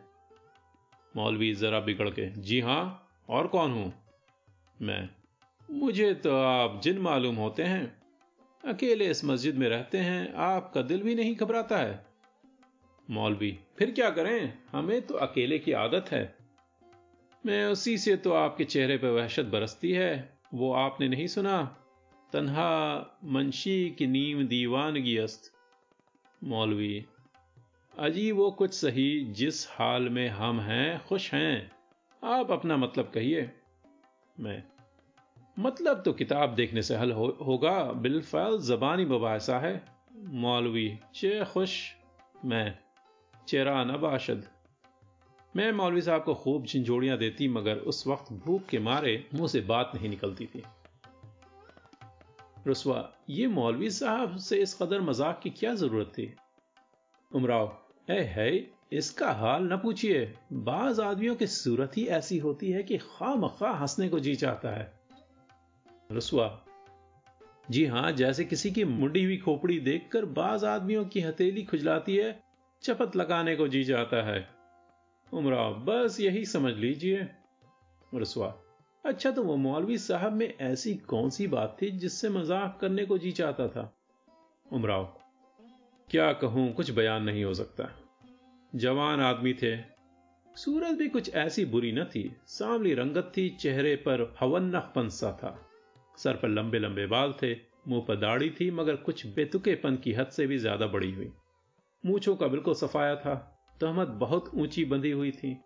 मौलवी 1.16 1.56
जरा 1.56 1.80
बिगड़ 1.80 2.10
के, 2.10 2.30
जी 2.30 2.60
हाँ, 2.60 3.08
और 3.30 3.48
कौन 3.48 3.72
हूँ? 3.72 3.94
मैं। 4.82 5.10
मुझे 5.72 6.14
तो 6.14 6.36
आप 6.36 6.82
जिन 6.84 6.98
मालूम 6.98 7.36
होते 7.36 7.64
हैं, 7.64 8.02
अकेले 8.68 9.06
इस 9.06 9.26
मस्जिद 9.26 9.56
में 9.56 9.70
रहते 9.70 9.98
हैं, 9.98 10.34
आपका 10.34 10.82
दिल 10.82 11.04
भी 11.04 11.16
नहीं 11.16 11.36
घबराता 11.36 11.78
है? 11.78 12.06
मौलवी, 13.10 13.60
फिर 13.78 13.92
क्या 13.92 14.10
करें? 14.10 14.54
हमें 14.72 15.02
तो 15.02 15.16
अकेले 15.16 15.60
की 15.60 15.72
आदत 15.72 16.06
है। 16.12 16.36
मैं 17.46 17.66
उसी 17.66 17.98
से 17.98 18.16
तो 18.16 18.34
आपके 18.34 18.64
चेहरे 18.64 18.98
पर 18.98 19.08
वहशत 19.08 19.46
बरसती 19.46 19.92
है, 19.92 20.38
वो 20.54 20.74
आपने 20.74 21.08
नहीं 21.08 21.28
सुना। 21.28 21.78
तन्हा 22.34 22.70
मंशी 23.24 23.90
की 23.90 24.08
नीम 24.08 24.48
दीवानगी 24.48 25.18
अस्त। 25.18 25.52
मौलवी 26.44 27.06
अजी 28.00 28.32
वो 28.32 28.52
कुछ 28.52 28.74
सही 28.74 29.26
जिस 29.26 29.68
हाल 29.72 30.10
में 30.10 30.30
हम 30.30 30.60
हैं 30.60 31.06
खुश 31.06 31.34
हैं। 31.34 31.72
आप 32.24 32.52
अपना 32.52 32.78
मतलब 32.78 33.12
कहिए। 33.14 33.52
मैं 34.40 34.64
मतलब 35.60 36.02
तो 36.02 36.14
किताब 36.14 36.56
देखने 36.56 36.82
से 36.82 36.96
हल 36.96 37.12
हो, 37.12 37.38
होगा 37.46 37.84
बिलफल 37.84 38.60
जबानी 38.62 39.06
मुबासा 39.06 39.60
है। 39.60 39.86
मौलवी 40.18 41.00
चे 41.16 41.46
खुश। 41.46 41.96
मैं 42.46 42.80
चेरा 43.48 43.84
नबाशद 43.84 44.48
मैं 45.56 45.72
मौलवी 45.72 46.02
साहब 46.02 46.24
को 46.24 46.34
खूब 46.34 46.66
झंझोड़ियाँ 46.66 47.18
देती 47.18 47.48
मगर 47.48 47.76
उस 47.76 48.08
वक्त 48.08 48.34
भूख 48.34 48.66
के 48.66 48.80
मारे 48.80 49.28
मुँह 49.34 49.48
से 49.48 49.62
बात 49.62 49.92
नहीं 49.96 50.10
निकलती 50.10 50.46
थी। 50.46 50.64
रसवा, 52.68 53.14
ये 53.30 53.48
मौलवी 53.48 53.90
साहब 53.90 54.38
से 54.38 54.58
इस 54.58 54.74
कदर 54.82 55.02
मज़ाक 55.02 55.40
की 55.44 55.50
क्या 55.50 55.76
ज़रूरत 55.76 56.08
थी? 56.08 56.36
उमराव, 57.36 57.78
ए, 58.10 58.20
है, 58.20 58.70
इसका 58.94 59.32
हाल 59.32 59.64
न 59.74 59.78
पूछिए। 59.78 60.34
बाज 60.54 61.00
आदमियों 61.00 61.36
की 61.36 61.48
सूरत 61.48 61.98
ही 61.98 62.08
ऐसी 62.08 62.38
होती 62.38 62.72
है 62.72 62.84
कि 62.84 62.98
खा 62.98 63.36
मखा 63.36 63.72
हंसने 63.72 64.10
को 64.10 64.20
जी 64.20 64.36
चाहता 64.36 64.70
है। 64.70 64.94
रसुआ 66.12 66.60
जी 67.72 67.86
हाँ, 67.86 68.12
जैसे 68.12 68.46
किसी 68.46 68.72
की 68.72 68.84
मुंडी 68.84 69.24
हुई 69.24 69.38
खोपड़ी 69.38 69.80
देखकर 69.80 70.26
बाज 70.26 70.64
आदमियों 70.64 71.06
की 71.06 71.22
हथेली 71.22 71.64
खुजलाती 71.64 72.16
है, 72.16 72.44
चपत 72.84 73.16
लगाने 73.16 73.56
को 73.56 73.68
जी 73.68 73.84
जाता 73.84 74.24
है। 74.24 74.50
उमराव, 75.34 75.74
बस 75.74 76.20
यही 76.20 76.46
समझ 76.46 76.74
लीजिए। 76.74 77.28
रसवा 78.16 78.63
अच्छा 79.06 79.32
तो 79.32 79.44
वो 79.44 79.56
मौलवी 79.56 79.98
साहब 79.98 80.34
में 80.34 80.54
ऐसी 80.62 80.94
कौन 80.94 81.30
सी 81.30 81.48
बात 81.48 81.78
थी 81.82 81.92
जिससे 81.92 82.30
मज़ाक 82.30 82.78
करने 82.82 83.06
को 83.06 83.18
जी 83.18 83.32
चाहता 83.32 83.68
था? 83.68 83.94
उमराव, 84.74 85.04
क्या 86.10 86.32
कहूँ, 86.34 86.74
कुछ 86.74 86.92
बयान 86.92 87.24
नहीं 87.24 87.44
हो 87.44 87.54
सकता। 87.54 87.90
जवान 88.76 89.20
आदमी 89.20 89.54
थे। 89.54 89.78
सूरत 90.56 90.96
भी 90.96 91.08
कुछ 91.08 91.34
ऐसी 91.34 91.66
बुरी 91.66 91.92
न 91.92 92.04
थी। 92.04 92.36
सांवली 92.48 92.94
रंगत 92.94 93.32
थी, 93.38 93.50
चेहरे 93.50 93.96
पर 93.96 94.36
हवन्नखपन 94.40 95.10
सा 95.10 95.32
था। 95.32 95.70
सर 96.18 96.36
पर 96.36 96.48
लंबे 96.48 96.80
लंबे 96.80 97.06
बाल 97.06 97.34
थे, 97.34 97.54
मुँह 97.88 98.06
पर 98.08 98.16
दाढ़ी 98.16 98.50
थी, 98.50 98.72
मगर 98.72 98.96
कुछ 98.96 99.26
बेतुकेपन 99.28 99.96
की 99.96 100.14
हद 100.14 100.28
से 100.28 100.48
भी 100.48 100.58
ज़्यादा 100.58 100.88
बड़ी 100.88 101.12
हुई। 101.12 101.32
मूछों 102.06 102.36
का 102.36 102.48
बिल्कुल 102.48 102.74
सफाया 102.74 103.16
था। 103.16 103.36
तहमत 103.82 104.08
बहुत 104.08 104.52
ऊँची 104.56 104.86
बंधी 104.86 105.12
हुई 105.12 105.32
थी। 105.32 105.58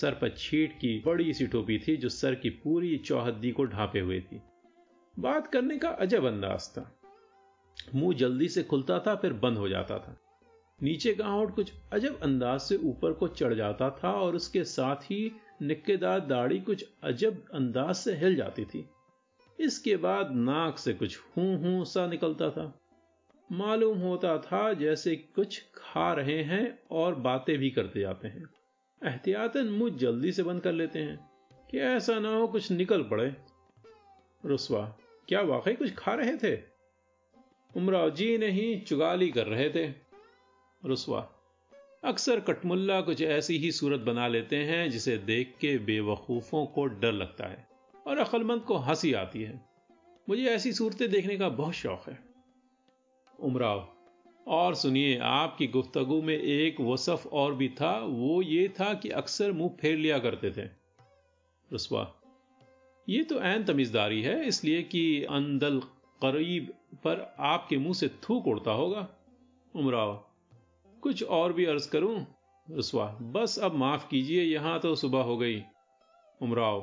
सर 0.00 0.14
पर 0.14 0.28
छीट 0.28 0.72
की 0.72 1.02
बड़ी 1.06 1.32
सी 1.34 1.46
टोपी 1.46 1.78
थी 1.78 1.96
जो 1.96 2.08
सर 2.08 2.34
की 2.34 2.50
पूरी 2.50 2.96
चौहद्दी 2.98 3.50
को 3.52 3.64
ढांपे 3.64 4.00
हुए 4.00 4.20
थी। 4.20 4.40
बात 5.18 5.46
करने 5.46 5.78
का 5.78 5.88
अजब 5.88 6.24
अंदाज 6.24 6.68
था। 6.68 6.90
मुँह 7.94 8.14
जल्दी 8.14 8.48
से 8.48 8.62
खुलता 8.62 8.98
था, 8.98 9.14
फिर 9.14 9.32
बंद 9.32 9.58
हो 9.58 9.68
जाता 9.68 9.98
था। 9.98 10.16
नीचे 10.80 11.14
का 11.14 11.26
होठ 11.26 11.54
कुछ 11.54 11.72
अजब 11.92 12.20
अंदाज 12.20 12.60
से 12.60 12.76
ऊपर 12.76 13.12
को 13.12 13.28
चढ़ 13.28 13.54
जाता 13.54 13.90
था 13.90 14.12
और 14.12 14.36
उसके 14.36 14.64
साथ 14.64 14.96
ही 14.96 15.32
निक्केदार 15.62 16.20
दाढ़ी 16.20 16.58
कुछ 16.60 16.84
अजब 17.02 17.44
अंदाज 17.54 17.94
से 17.94 18.14
हिल 18.14 18.36
जाती 18.36 18.64
थी। 18.64 18.84
इसके 19.58 19.96
बाद 19.96 20.30
नाक 20.32 20.78
से 20.78 20.92
कुछ 20.92 21.18
हूँ 21.36 21.56
हूँ 21.58 21.84
सा 21.84 22.06
निकलता 22.06 22.50
था। 22.50 22.80
मालूम 23.52 23.98
होता 23.98 24.38
था 24.38 24.72
जैसे 24.72 25.16
कुछ 25.16 25.62
खा 25.74 26.12
रहे 26.12 26.42
हैं 26.42 26.78
और 26.90 27.14
बातें 27.14 27.58
भी 27.58 27.70
करते 27.70 28.00
जाते 28.00 28.28
हैं। 28.28 28.44
एहतियातन 29.04 29.66
मुँह 29.66 29.96
जल्दी 29.96 30.32
से 30.32 30.42
बंद 30.42 30.60
कर 30.60 30.72
लेते 30.72 30.98
हैं 30.98 31.30
कि 31.70 31.78
ऐसा 31.78 32.18
ना 32.18 32.36
हो 32.36 32.48
कुछ 32.48 32.70
निकल 32.70 33.02
पड़े। 33.02 33.36
रुस्वा, 34.44 34.98
क्या 35.28 35.40
वाकई 35.40 35.72
कुछ 35.72 35.94
खा 35.94 36.14
रहे 36.14 36.36
थे? 36.36 36.62
उमराव 37.76 38.10
जी 38.10 38.38
नहीं 38.38 38.80
चुगाली 38.80 39.30
कर 39.30 39.46
रहे 39.46 39.70
थे। 39.70 39.94
रुस्वा, 40.84 41.32
अक्सर 42.04 42.40
कटमुल्ला 42.40 43.00
कुछ 43.00 43.22
ऐसी 43.22 43.58
ही 43.58 43.72
सूरत 43.72 44.00
बना 44.00 44.28
लेते 44.28 44.56
हैं 44.56 44.90
जिसे 44.90 45.18
देख 45.18 45.54
के 45.60 45.78
बेवकूफों 45.78 46.66
को 46.66 46.86
डर 46.86 47.12
लगता 47.12 47.46
है 47.46 47.68
और 48.06 48.18
अक्लमंद 48.18 48.60
को 48.60 48.76
हँसी 48.76 49.12
आती 49.12 49.42
है। 49.42 49.60
मुझे 50.28 50.44
ऐसी 50.44 50.72
सूरतें 50.72 51.10
देखने 51.10 51.36
का 51.36 51.48
बहुत 51.48 51.74
शौक 51.74 52.04
है। 52.08 52.18
उमराव 53.40 53.95
और 54.46 54.74
सुनिए, 54.74 55.18
आपकी 55.18 55.66
गुफ्तगु 55.66 56.20
में 56.22 56.34
एक 56.34 56.80
वसफ 56.80 57.26
और 57.26 57.54
भी 57.54 57.68
था। 57.68 57.98
वो 57.98 58.40
ये 58.42 58.68
था 58.80 58.92
कि 58.94 59.08
अक्सर 59.10 59.52
मुँह 59.52 59.76
फेर 59.80 59.96
लिया 59.96 60.18
करते 60.18 60.50
थे। 60.50 60.68
रसवा, 61.70 62.12
ये 63.08 63.22
तो 63.22 63.40
ऐन 63.40 63.64
तमीजदारी 63.64 64.22
है, 64.22 64.46
इसलिए 64.46 64.82
कि 64.82 65.24
अंदल 65.24 65.78
करीब 66.22 66.72
पर 67.04 67.34
आपके 67.38 67.76
मुँह 67.78 67.94
से 67.94 68.08
थूक 68.08 68.46
उड़ता 68.48 68.70
होगा। 68.70 69.06
उमराव, 69.74 70.14
कुछ 71.02 71.22
और 71.22 71.52
भी 71.52 71.64
अर्ज़ 71.64 71.88
करूँ? 71.90 72.26
रसवा, 72.68 73.06
बस 73.22 73.58
अब 73.58 73.74
माफ़ 73.74 74.08
कीजिए, 74.08 74.42
यहाँ 74.42 74.78
तो 74.80 74.94
सुबह 74.94 75.22
हो 75.22 75.36
गई। 75.36 75.62
उमराव, 76.40 76.80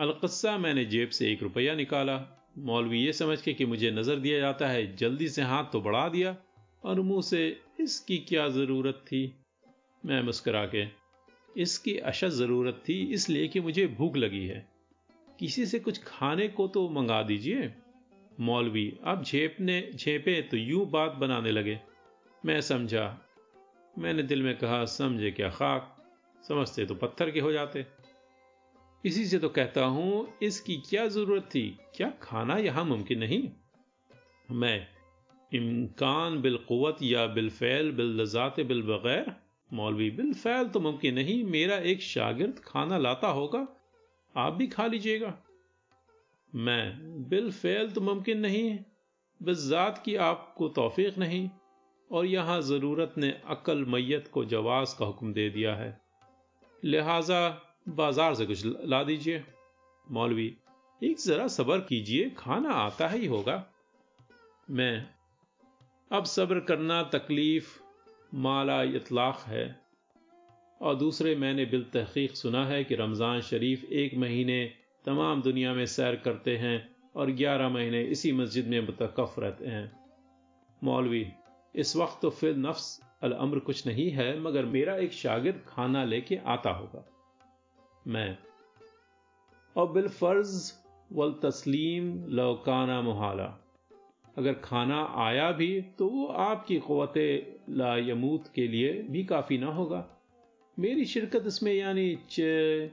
अलकस्सा, 0.00 0.56
मैंने 0.58 0.84
जेब 0.84 1.10
से 1.10 1.30
एक 1.32 1.42
रुपया 1.42 1.74
निकाला। 1.74 2.20
मौलवी 2.58 3.00
ये 3.00 3.12
समझ 3.12 3.40
के 3.42 3.52
कि 3.54 3.64
मुझे 3.66 3.90
नज़र 3.90 4.16
दिया 4.16 4.38
जाता 4.38 4.68
है, 4.68 4.96
जल्दी 4.96 5.28
से 5.28 5.42
हाथ 5.42 5.64
तो 5.64 5.80
बढ़ा 5.80 6.08
दिया। 6.08 6.36
और 6.86 7.00
मुँह 7.00 7.22
से, 7.22 7.60
इसकी 7.80 8.18
क्या 8.18 8.48
ज़रूरत 8.48 8.94
थी? 8.94 9.34
मैं 10.06 10.22
मुस्कुरा 10.22 10.64
के, 10.66 10.84
इसकी 11.56 11.96
अशद 11.98 12.28
ज़रूरत 12.28 12.82
थी, 12.88 13.00
इसलिए 13.02 13.48
कि 13.48 13.60
मुझे 13.60 13.86
भूख 13.86 14.16
लगी 14.16 14.46
है। 14.46 14.68
किसी 15.40 15.66
से 15.66 15.78
कुछ 15.78 16.02
खाने 16.04 16.48
को 16.48 16.68
तो 16.68 16.88
मंगा 16.88 17.22
दीजिए। 17.22 17.74
मौलवी 18.40 18.98
अब 19.04 19.22
झेपने, 19.22 19.90
झेपे 19.94 20.42
तो 20.42 20.56
यूँ 20.56 20.90
बात 20.90 21.12
बनाने 21.12 21.50
लगे। 21.50 21.80
मैं 22.46 22.60
समझा। 22.60 23.20
मैंने 23.98 24.22
दिल 24.22 24.42
में 24.42 24.58
कहा, 24.58 24.84
समझे 24.84 25.30
क्या 25.30 25.50
खाक? 25.50 25.92
समझते 26.48 26.86
तो 26.86 26.94
पत्थर 26.94 27.30
के 27.30 27.40
हो 27.40 27.52
जाते। 27.52 27.86
इसी 29.04 29.26
से 29.26 29.38
तो 29.38 29.48
कहता 29.48 29.84
हूँ, 29.84 30.28
इसकी 30.42 30.76
क्या 30.76 31.06
ज़रूरत 31.06 31.42
थी? 31.42 31.78
क्या 31.94 32.12
खाना 32.22 32.56
यहाँ 32.56 32.84
मुमकिन 32.84 33.18
नहीं? 33.18 33.48
मैं 34.50 34.95
इम्कान 35.52 36.40
बिलकुत 36.42 37.02
या 37.02 37.26
बिलफैल 37.34 37.90
बिलजात 37.92 38.60
बिलबगैर 38.62 39.34
मौलवी 39.70 40.10
बिलफैल 40.12 40.68
तो 40.68 40.80
मुमकिन 40.80 41.14
नहीं, 41.14 41.42
मेरा 41.46 41.76
एक 41.84 42.02
शागिर्द 42.02 42.58
खाना 42.64 42.98
लाता 42.98 43.28
होगा, 43.30 43.66
आप 44.34 44.52
भी 44.52 44.66
खा 44.68 44.86
लीजिएगा। 44.86 45.32
मैं 46.52 47.28
बिलफैल 47.28 47.90
तो 47.90 48.00
मुमकिन 48.00 48.38
नहीं 48.40 48.78
बिजात 49.40 50.02
की 50.04 50.14
आपको 50.22 50.68
तोफ़ीक 50.70 51.18
नहीं, 51.18 51.48
और 52.10 52.26
यहाँ 52.26 52.60
ज़रूरत 52.62 53.14
ने 53.18 53.30
अकल 53.48 53.84
मैयत 53.86 54.28
को 54.28 54.44
जवाज 54.46 54.92
का 54.92 55.06
हुक्म 55.06 55.32
दे 55.32 55.48
दिया 55.50 55.74
है। 55.74 55.90
लिहाजा, 56.82 57.48
बाज़ार 57.90 58.34
से 58.34 58.46
कुछ 58.46 58.62
ला 58.66 59.02
दीजिए। 59.04 59.42
मौलवी, 60.06 60.56
एक 61.02 61.18
जरा 61.20 61.46
सबर 61.50 61.80
कीजिए, 61.80 62.30
खाना 62.38 62.70
आता 62.70 63.08
ही 63.08 63.26
होगा। 63.26 63.64
मैं 64.68 65.06
अब 66.10 66.24
सब्र 66.24 66.60
करना 66.60 67.02
तकलीफ़ 67.02 67.68
माला 68.34 68.82
इतलाक 68.82 69.38
है। 69.46 69.80
और 70.80 70.94
दूसरे 70.94 71.34
मैंने 71.36 71.64
बिल 71.64 71.82
तहकीक 71.82 72.36
सुना 72.36 72.64
है 72.66 72.84
कि 72.84 72.94
रमज़ान 72.94 73.40
शरीफ 73.40 73.84
एक 73.84 74.14
महीने 74.14 74.72
तमाम 75.04 75.42
दुनिया 75.42 75.74
में 75.74 75.86
सैर 75.86 76.16
करते 76.16 76.56
हैं 76.56 76.96
और 77.16 77.30
ग्यारह 77.30 77.68
महीने 77.68 78.02
इसी 78.02 78.32
मस्जिद 78.32 78.66
में 78.66 78.80
मुतकफ 78.80 79.34
रहते 79.38 79.66
हैं। 79.66 79.92
मौलवी, 80.84 81.26
इस 81.74 81.96
वक्त 81.96 82.18
तो 82.22 82.30
फिर 82.30 82.56
नफ्स 82.56 83.00
अल 83.22 83.32
अम्र 83.32 83.58
कुछ 83.58 83.86
नहीं 83.86 84.10
है, 84.10 84.40
मगर 84.40 84.64
मेरा 84.64 84.96
एक 84.96 85.12
शागिर्द 85.12 85.62
खाना 85.68 86.04
लेके 86.04 86.36
आता 86.36 86.70
होगा। 86.70 87.04
मैं, 88.06 88.38
और 89.76 89.92
बिल 89.92 90.08
फ़र्ज़ 90.08 90.72
वल 91.12 91.32
तस्लीम 91.42 92.26
लौकाना 92.28 93.02
मुहाला। 93.02 93.65
अगर 94.36 94.52
खाना 94.64 95.00
आया 95.18 95.50
भी 95.52 95.70
तो 95.98 96.08
वो 96.08 96.26
आपकी 96.42 96.78
क़वत 96.80 97.14
लायमूत 97.78 98.50
के 98.54 98.66
लिए 98.68 98.92
भी 99.10 99.24
काफ़ी 99.26 99.58
ना 99.58 99.72
होगा। 99.72 100.04
मेरी 100.78 101.04
शिरकत 101.06 101.46
इसमें 101.46 101.72
यानी 101.72 102.08
च 102.30 102.90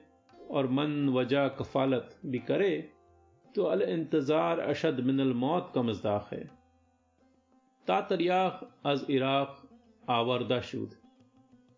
और 0.51 0.67
मन 0.69 1.09
वजह 1.09 1.47
कफालत 1.57 2.17
भी 2.25 2.39
करे 2.47 2.71
तो 3.55 3.63
अल 3.65 3.81
इंतज़ार 3.83 4.59
अशद 4.61 4.99
मिनल 5.01 5.33
मौत 5.35 5.71
का 5.75 5.81
मजदाक 5.81 6.29
है। 6.31 6.43
तातरियाख 7.87 8.59
अज 8.85 9.05
इराक 9.11 9.61
आवर्दा 10.09 10.59
शूद। 10.61 10.95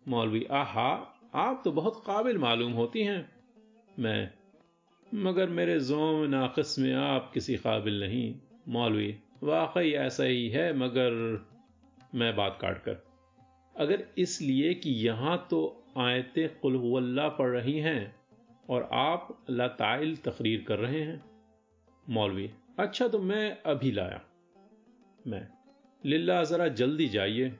मौलवी, 0.06 0.44
आहा, 0.52 0.88
आप 1.36 1.60
तो 1.64 1.72
बहुत 1.72 2.02
काबिल 2.06 2.38
मालूम 2.38 2.72
होती 2.72 3.02
हैं। 3.02 3.28
मैं, 3.98 4.30
मगर 5.06 5.48
मेरे 5.50 5.78
जोम 5.82 6.24
नाकस 6.30 6.74
में 6.78 6.94
आप 6.94 7.30
किसी 7.34 7.56
काबिल 7.58 8.00
नहीं। 8.00 8.34
मौलवी 8.68 9.14
वाकई 9.42 9.90
ऐसा 9.90 10.24
ही 10.24 10.48
है, 10.48 10.76
मगर 10.76 11.46
मैं 12.14 12.36
बात 12.36 12.58
काट 12.60 12.78
कर। 12.78 12.96
अगर 13.76 14.04
इसलिए 14.18 14.74
कि 14.74 14.90
यहाँ 14.90 15.46
तो 15.50 15.84
आयतें 15.98 16.48
कुल्ला 16.58 17.28
पढ़ 17.28 17.48
रही 17.48 17.78
हैं 17.78 18.16
और 18.70 18.88
आप 18.92 19.46
लताइल 19.50 20.16
तकरीर 20.16 20.64
कर 20.68 20.78
रहे 20.78 21.02
हैं। 21.02 21.24
मौलवी 22.10 22.50
अच्छा 22.78 23.08
तो 23.08 23.18
मैं 23.18 23.58
अभी 23.66 23.90
लाया। 23.90 24.20
मैं 25.26 25.48
लिल्ला 26.04 26.44
जरा 26.44 26.68
जल्दी 26.68 27.08
जाइए। 27.08 27.52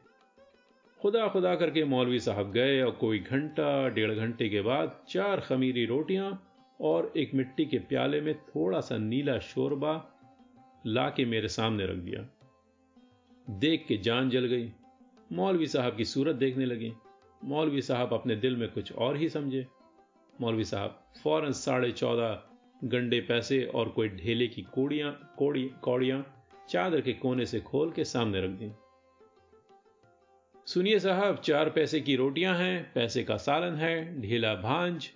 खुदा 1.00 1.28
खुदा 1.28 1.54
करके 1.54 1.84
मौलवी 1.84 2.20
साहब 2.20 2.52
गए 2.52 2.82
और 2.82 2.90
कोई 2.90 3.18
घंटा, 3.18 3.88
डेढ़ 3.88 4.12
घंटे 4.12 4.48
के 4.48 4.60
बाद 4.60 5.04
चार 5.08 5.40
खमीरी 5.40 5.86
रोटियाँ 5.86 6.52
और 6.80 7.12
एक 7.16 7.34
मिट्टी 7.34 7.64
के 7.64 7.78
प्याले 7.78 8.20
में 8.20 8.34
थोड़ा 8.34 8.80
सा 8.80 8.98
नीला 8.98 9.38
शोरबा 9.38 10.15
ला 10.86 11.10
के 11.10 11.24
मेरे 11.24 11.48
सामने 11.48 11.86
रख 11.86 11.96
दिया। 11.96 12.28
देख 13.50 13.84
के 13.88 13.96
जान 13.96 14.30
जल 14.30 14.44
गई। 14.44 14.72
मौलवी 15.32 15.66
साहब 15.66 15.96
की 15.96 16.04
सूरत 16.04 16.36
देखने 16.36 16.64
लगी। 16.64 16.92
मौलवी 17.44 17.82
साहब 17.82 18.14
अपने 18.14 18.36
दिल 18.36 18.56
में 18.56 18.70
कुछ 18.70 18.92
और 18.92 19.16
ही 19.16 19.28
समझे। 19.28 19.66
मौलवी 20.40 20.64
साहब 20.64 21.02
फ़ौरन 21.22 21.52
साढ़े 21.52 21.92
चौदह 21.92 22.42
गंडे 22.84 23.20
पैसे 23.20 23.64
और 23.64 23.88
कोई 23.88 24.08
ढेले 24.08 24.48
की 24.48 24.62
कोड़ियाँ, 24.62 25.34
कोड़ी, 25.38 25.70
कौड़ियाँ 25.82 26.46
चादर 26.68 27.00
के 27.00 27.12
कोने 27.12 27.46
से 27.46 27.60
खोल 27.60 27.92
के 27.92 28.04
सामने 28.04 28.40
रख 28.40 28.50
दी। 28.50 28.72
सुनिए 30.66 30.98
साहब, 30.98 31.36
चार 31.36 31.70
पैसे 31.70 32.00
की 32.00 32.16
रोटियाँ 32.16 32.58
हैं, 32.58 32.92
पैसे 32.94 33.24
का 33.24 33.36
सालन 33.36 33.74
है, 33.74 34.20
ढेला 34.20 34.54
भांज। 34.54 35.10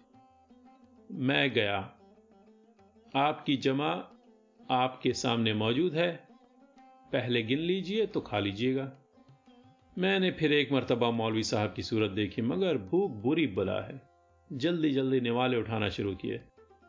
मैं 1.12 1.52
गया। 1.52 1.94
आपकी 3.16 3.56
जमा 3.56 4.16
आपके 4.70 5.12
सामने 5.12 5.52
मौजूद 5.54 5.94
है। 5.94 6.10
पहले 7.12 7.42
गिन 7.42 7.58
लीजिए 7.58 8.06
तो 8.06 8.20
खा 8.20 8.38
लीजिएगा। 8.38 8.92
मैंने 9.98 10.30
फिर 10.30 10.52
एक 10.52 10.72
मरतबा 10.72 11.10
मौलवी 11.10 11.42
साहब 11.42 11.72
की 11.72 11.82
सूरत 11.82 12.10
देखी, 12.10 12.42
मगर 12.42 12.78
भूख 12.78 13.10
बुरी 13.10 13.46
बला 13.46 13.80
है। 13.80 14.00
जल्दी 14.50 14.90
जल्दी 14.90 15.20
निवाले 15.20 15.56
उठाना 15.56 15.88
शुरू 15.88 16.14
किए। 16.14 16.40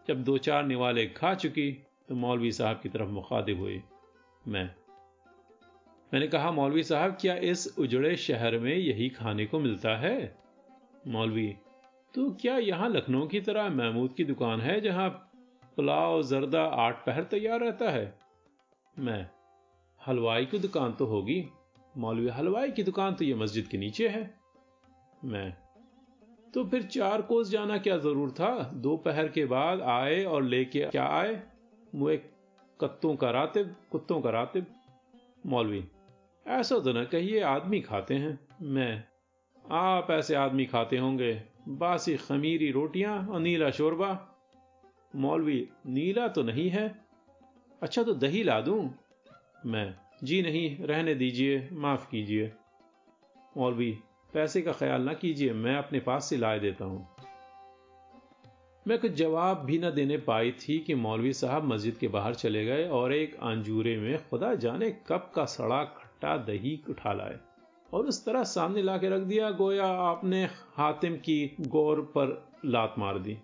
जब 0.07 0.23
दो 0.23 0.37
चार 0.37 0.65
निवाले 0.65 1.05
खा 1.07 1.33
चुकी 1.33 1.71
तो 2.09 2.15
मौलवी 2.15 2.51
साहब 2.51 2.79
की 2.83 2.89
तरफ़ 2.89 3.09
मुखातिब 3.09 3.59
हुई। 3.59 3.81
मैं, 4.47 4.69
मैंने 6.13 6.27
कहा, 6.27 6.51
मौलवी 6.51 6.83
साहब, 6.83 7.17
क्या 7.21 7.35
इस 7.35 7.67
उजड़े 7.79 8.15
शहर 8.17 8.57
में 8.59 8.75
यही 8.75 9.09
खाने 9.09 9.45
को 9.45 9.59
मिलता 9.59 9.95
है? 9.97 10.35
मौलवी 11.07 11.53
तो 12.13 12.29
क्या 12.31 12.57
यहाँ 12.57 12.89
लखनऊ 12.89 13.27
की 13.27 13.41
तरह 13.41 13.69
महमूद 13.69 14.13
की 14.13 14.23
दुकान 14.23 14.61
है 14.61 14.79
जहाँ 14.81 15.30
पुलाव, 15.77 16.21
जरदा, 16.23 16.63
आठ 16.63 17.05
पहर 17.05 17.23
तैयार 17.23 17.59
रहता 17.59 17.89
है। 17.89 18.19
मैं, 18.99 19.29
हलवाई 20.01 20.45
की 20.45 20.59
दुकान 20.59 20.93
तो 20.93 21.05
होगी। 21.05 21.45
मौलवी 21.97 22.27
हलवाई 22.27 22.71
की 22.71 22.83
दुकान 22.83 23.13
तो 23.13 23.25
ये 23.25 23.35
मस्जिद 23.35 23.67
के 23.67 23.77
नीचे 23.77 24.07
है। 24.07 24.39
मैं 25.25 25.53
तो 26.53 26.63
फिर 26.65 26.83
चार 26.83 27.21
कोस 27.21 27.49
जाना 27.49 27.77
क्या 27.77 27.97
ज़रूर 27.97 28.31
था? 28.31 28.71
दोपहर 28.75 29.27
के 29.27 29.45
बाद 29.45 29.81
आए 29.81 30.23
और 30.23 30.43
लेके 30.43 30.79
क्या 30.79 31.05
आए? 31.07 31.41
मुए 31.95 32.17
कत्तों 32.79 33.15
का 33.15 33.29
रातिब, 33.31 33.75
कुत्तों 33.91 34.21
का 34.21 34.29
रातिब। 34.29 34.65
मौलवी, 35.45 35.83
ऐसा 36.45 36.79
तो 36.79 36.93
न 36.93 37.03
कहिए, 37.03 37.41
आदमी 37.41 37.79
खाते 37.81 38.15
हैं। 38.15 38.39
मैं, 38.61 39.03
आप 39.65 40.11
ऐसे 40.11 40.35
आदमी 40.35 40.65
खाते 40.65 40.97
होंगे। 40.97 41.33
बासी 41.67 42.15
खमीरी 42.17 42.71
रोटियाँ 42.71 43.27
और 43.27 43.39
नीला 43.39 43.69
शोरबा। 43.71 44.30
मौलवी, 45.15 45.69
नीला 45.85 46.27
तो 46.27 46.43
नहीं 46.43 46.69
है? 46.69 47.05
अच्छा 47.81 48.03
तो 48.03 48.13
दही 48.13 48.43
ला 48.43 48.61
दूँ? 48.61 48.93
मैं, 49.65 49.95
जी 50.23 50.41
नहीं, 50.41 50.77
रहने 50.77 51.15
दीजिए, 51.15 51.69
माफ़ 51.71 52.09
कीजिए। 52.09 52.51
मौलवी, 53.57 53.97
पैसे 54.33 54.61
का 54.61 54.71
ख्याल 54.71 55.01
ना 55.01 55.13
कीजिए, 55.13 55.53
मैं 55.53 55.75
अपने 55.75 55.99
पास 55.99 56.25
से 56.25 56.37
लाए 56.37 56.59
देता 56.59 56.85
हूँ। 56.85 57.07
मैं 58.87 58.99
कुछ 58.99 59.11
जवाब 59.11 59.57
भी 59.57 59.79
न 59.79 59.91
देने 59.91 60.17
पाई 60.17 60.51
थी 60.51 60.79
कि 60.79 60.95
मौलवी 60.95 61.33
साहब 61.33 61.63
मस्जिद 61.63 61.97
के 61.97 62.07
बाहर 62.07 62.35
चले 62.35 62.65
गए 62.65 62.87
और 62.87 63.13
एक 63.13 63.35
अंजूरे 63.35 63.97
में, 63.97 64.29
खुदा 64.29 64.55
जाने 64.55 64.91
कब 64.91 65.31
का 65.35 65.45
सड़ा 65.45 65.83
खट्टा 65.83 66.37
दही 66.37 66.81
उठा 66.89 67.13
लाए? 67.13 67.37
और 67.93 68.05
उस 68.05 68.25
तरह 68.25 68.43
सामने 68.43 68.81
ला 68.81 68.97
के 68.97 69.09
रख 69.09 69.21
दिया, 69.21 69.51
गोया 69.51 69.85
आपने 69.85 70.45
हातिम 70.75 71.15
की 71.15 71.55
गौर 71.61 72.01
पर 72.01 72.47
लात 72.65 72.95
मार 72.97 73.19
दी। 73.19 73.37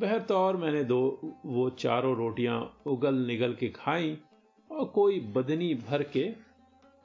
बहरतौर 0.00 0.56
मैंने 0.56 0.82
दो, 0.84 1.00
वो 1.46 1.68
चारों 1.70 2.16
रोटियाँ 2.16 2.82
उगल 2.86 3.14
निगल 3.26 3.54
के 3.54 3.68
खाई 3.68 4.16
और 4.70 4.84
कोई 4.84 5.20
बदनी 5.36 5.74
भर 5.74 6.02
के 6.02 6.24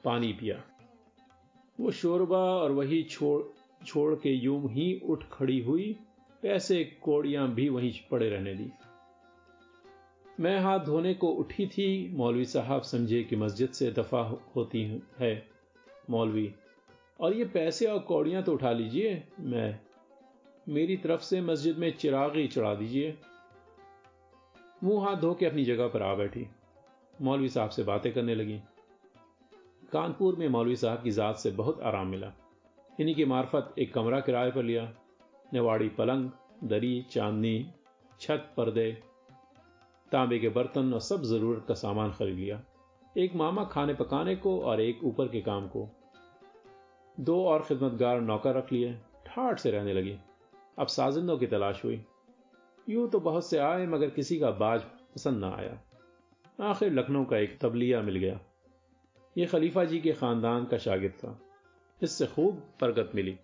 पानी 0.04 0.32
पिया। 0.32 0.56
वो 1.78 1.90
शोरबा 1.90 2.38
और 2.38 2.72
वही 2.72 3.02
छोड़ 3.02 3.42
छोड़ 3.86 4.14
के 4.14 4.30
यूँ 4.30 4.70
ही 4.70 5.00
उठ 5.04 5.24
खड़ी 5.32 5.60
हुई 5.60 5.96
पैसे 6.42 6.84
कोड़ियाँ 7.02 7.48
भी 7.48 7.68
वहीं 7.68 7.92
पड़े 8.10 8.28
रहने 8.28 8.54
दी। 8.54 8.70
मैं 10.40 10.58
हाथ 10.60 10.80
धोने 10.80 11.14
को 11.14 11.28
उठी 11.28 11.66
थी, 11.66 12.12
मौलवी 12.16 12.44
साहब 12.44 12.82
समझे 12.82 13.22
कि 13.22 13.36
मस्जिद 13.36 13.70
से 13.70 13.90
दफ़ा 13.90 14.20
होती 14.56 14.82
है, 15.20 15.32
मौलवी। 16.10 16.52
और 17.20 17.34
ये 17.34 17.44
पैसे 17.44 17.86
और 17.86 17.98
कौड़ियाँ 17.98 18.42
तो 18.42 18.52
उठा 18.52 18.72
लीजिए, 18.72 19.22
मैं 19.40 19.80
मेरी 20.68 20.96
तरफ़ 20.96 21.20
से 21.20 21.40
मस्जिद 21.40 21.78
में 21.78 21.96
चिरागी 21.96 22.48
चढ़ा 22.48 22.74
दीजिए। 22.74 23.18
मुँह 24.84 25.08
हाथ 25.08 25.16
धो 25.16 25.34
के 25.34 25.46
अपनी 25.46 25.64
जगह 25.64 25.88
पर 25.88 26.02
आ 26.02 26.14
बैठी। 26.14 26.48
मौलवी 27.22 27.48
साहब 27.48 27.70
से 27.70 27.82
बातें 27.82 28.12
करने 28.12 28.34
लगी। 28.34 28.60
कानपुर 29.92 30.36
में 30.36 30.48
मौलवी 30.48 30.76
साहब 30.76 31.02
की 31.02 31.10
ज़ात 31.10 31.36
से 31.36 31.50
बहुत 31.50 31.80
आराम 31.82 32.06
मिला। 32.06 32.32
इन्हीं 33.00 33.14
की 33.14 33.24
मार्फत 33.24 33.74
एक 33.78 33.94
कमरा 33.94 34.20
किराए 34.20 34.50
पर 34.50 34.62
लिया। 34.62 34.92
नेवाड़ी 35.52 35.88
पलंग, 35.88 36.30
दरी, 36.64 37.06
चांदनी, 37.10 37.70
छत, 38.20 38.54
पर्दे, 38.56 39.02
तांबे 40.12 40.38
के 40.38 40.48
बर्तन 40.48 40.94
और 40.94 41.00
सब 41.00 41.22
ज़रूरत 41.22 41.64
का 41.68 41.74
सामान 41.74 42.12
खरीद 42.12 42.36
लिया। 42.36 42.62
एक 43.18 43.34
मामा 43.34 43.64
खाने 43.64 43.94
पकाने 43.94 44.36
को 44.36 44.60
और 44.60 44.80
एक 44.80 45.04
ऊपर 45.04 45.28
के 45.28 45.40
काम 45.40 45.68
को। 45.68 45.88
दो 47.20 47.44
और 47.44 47.62
खिदमतगार 47.62 48.20
नौकर 48.20 48.54
रख 48.54 48.72
लिए। 48.72 48.92
ठाठ 49.26 49.58
से 49.58 49.70
रहने 49.70 49.92
लगी। 49.92 50.18
अब 50.78 50.86
साजिंदों 50.86 51.38
की 51.38 51.46
तलाश 51.46 51.84
हुई। 51.84 52.04
यूँ 52.88 53.10
तो 53.10 53.20
बहुत 53.20 53.50
से 53.50 53.58
आए, 53.58 53.86
मगर 53.86 54.10
किसी 54.10 54.38
का 54.38 54.50
बाज 54.50 54.82
पसंद 54.82 55.38
ना 55.38 55.50
आया। 55.50 55.80
आखिर 56.60 56.92
लखनऊ 56.92 57.24
का 57.24 57.36
एक 57.36 57.58
तबलिया 57.58 58.02
मिल 58.02 58.16
गया। 58.16 58.40
यह 59.38 59.46
खलीफा 59.46 59.84
जी 59.84 60.00
के 60.00 60.12
खानदान 60.12 60.64
का 60.64 60.78
शागिद 60.78 61.10
था। 61.10 61.40
इससे 62.02 62.26
खूब 62.26 62.54
बरकत 62.80 63.10
मिली। 63.14 63.38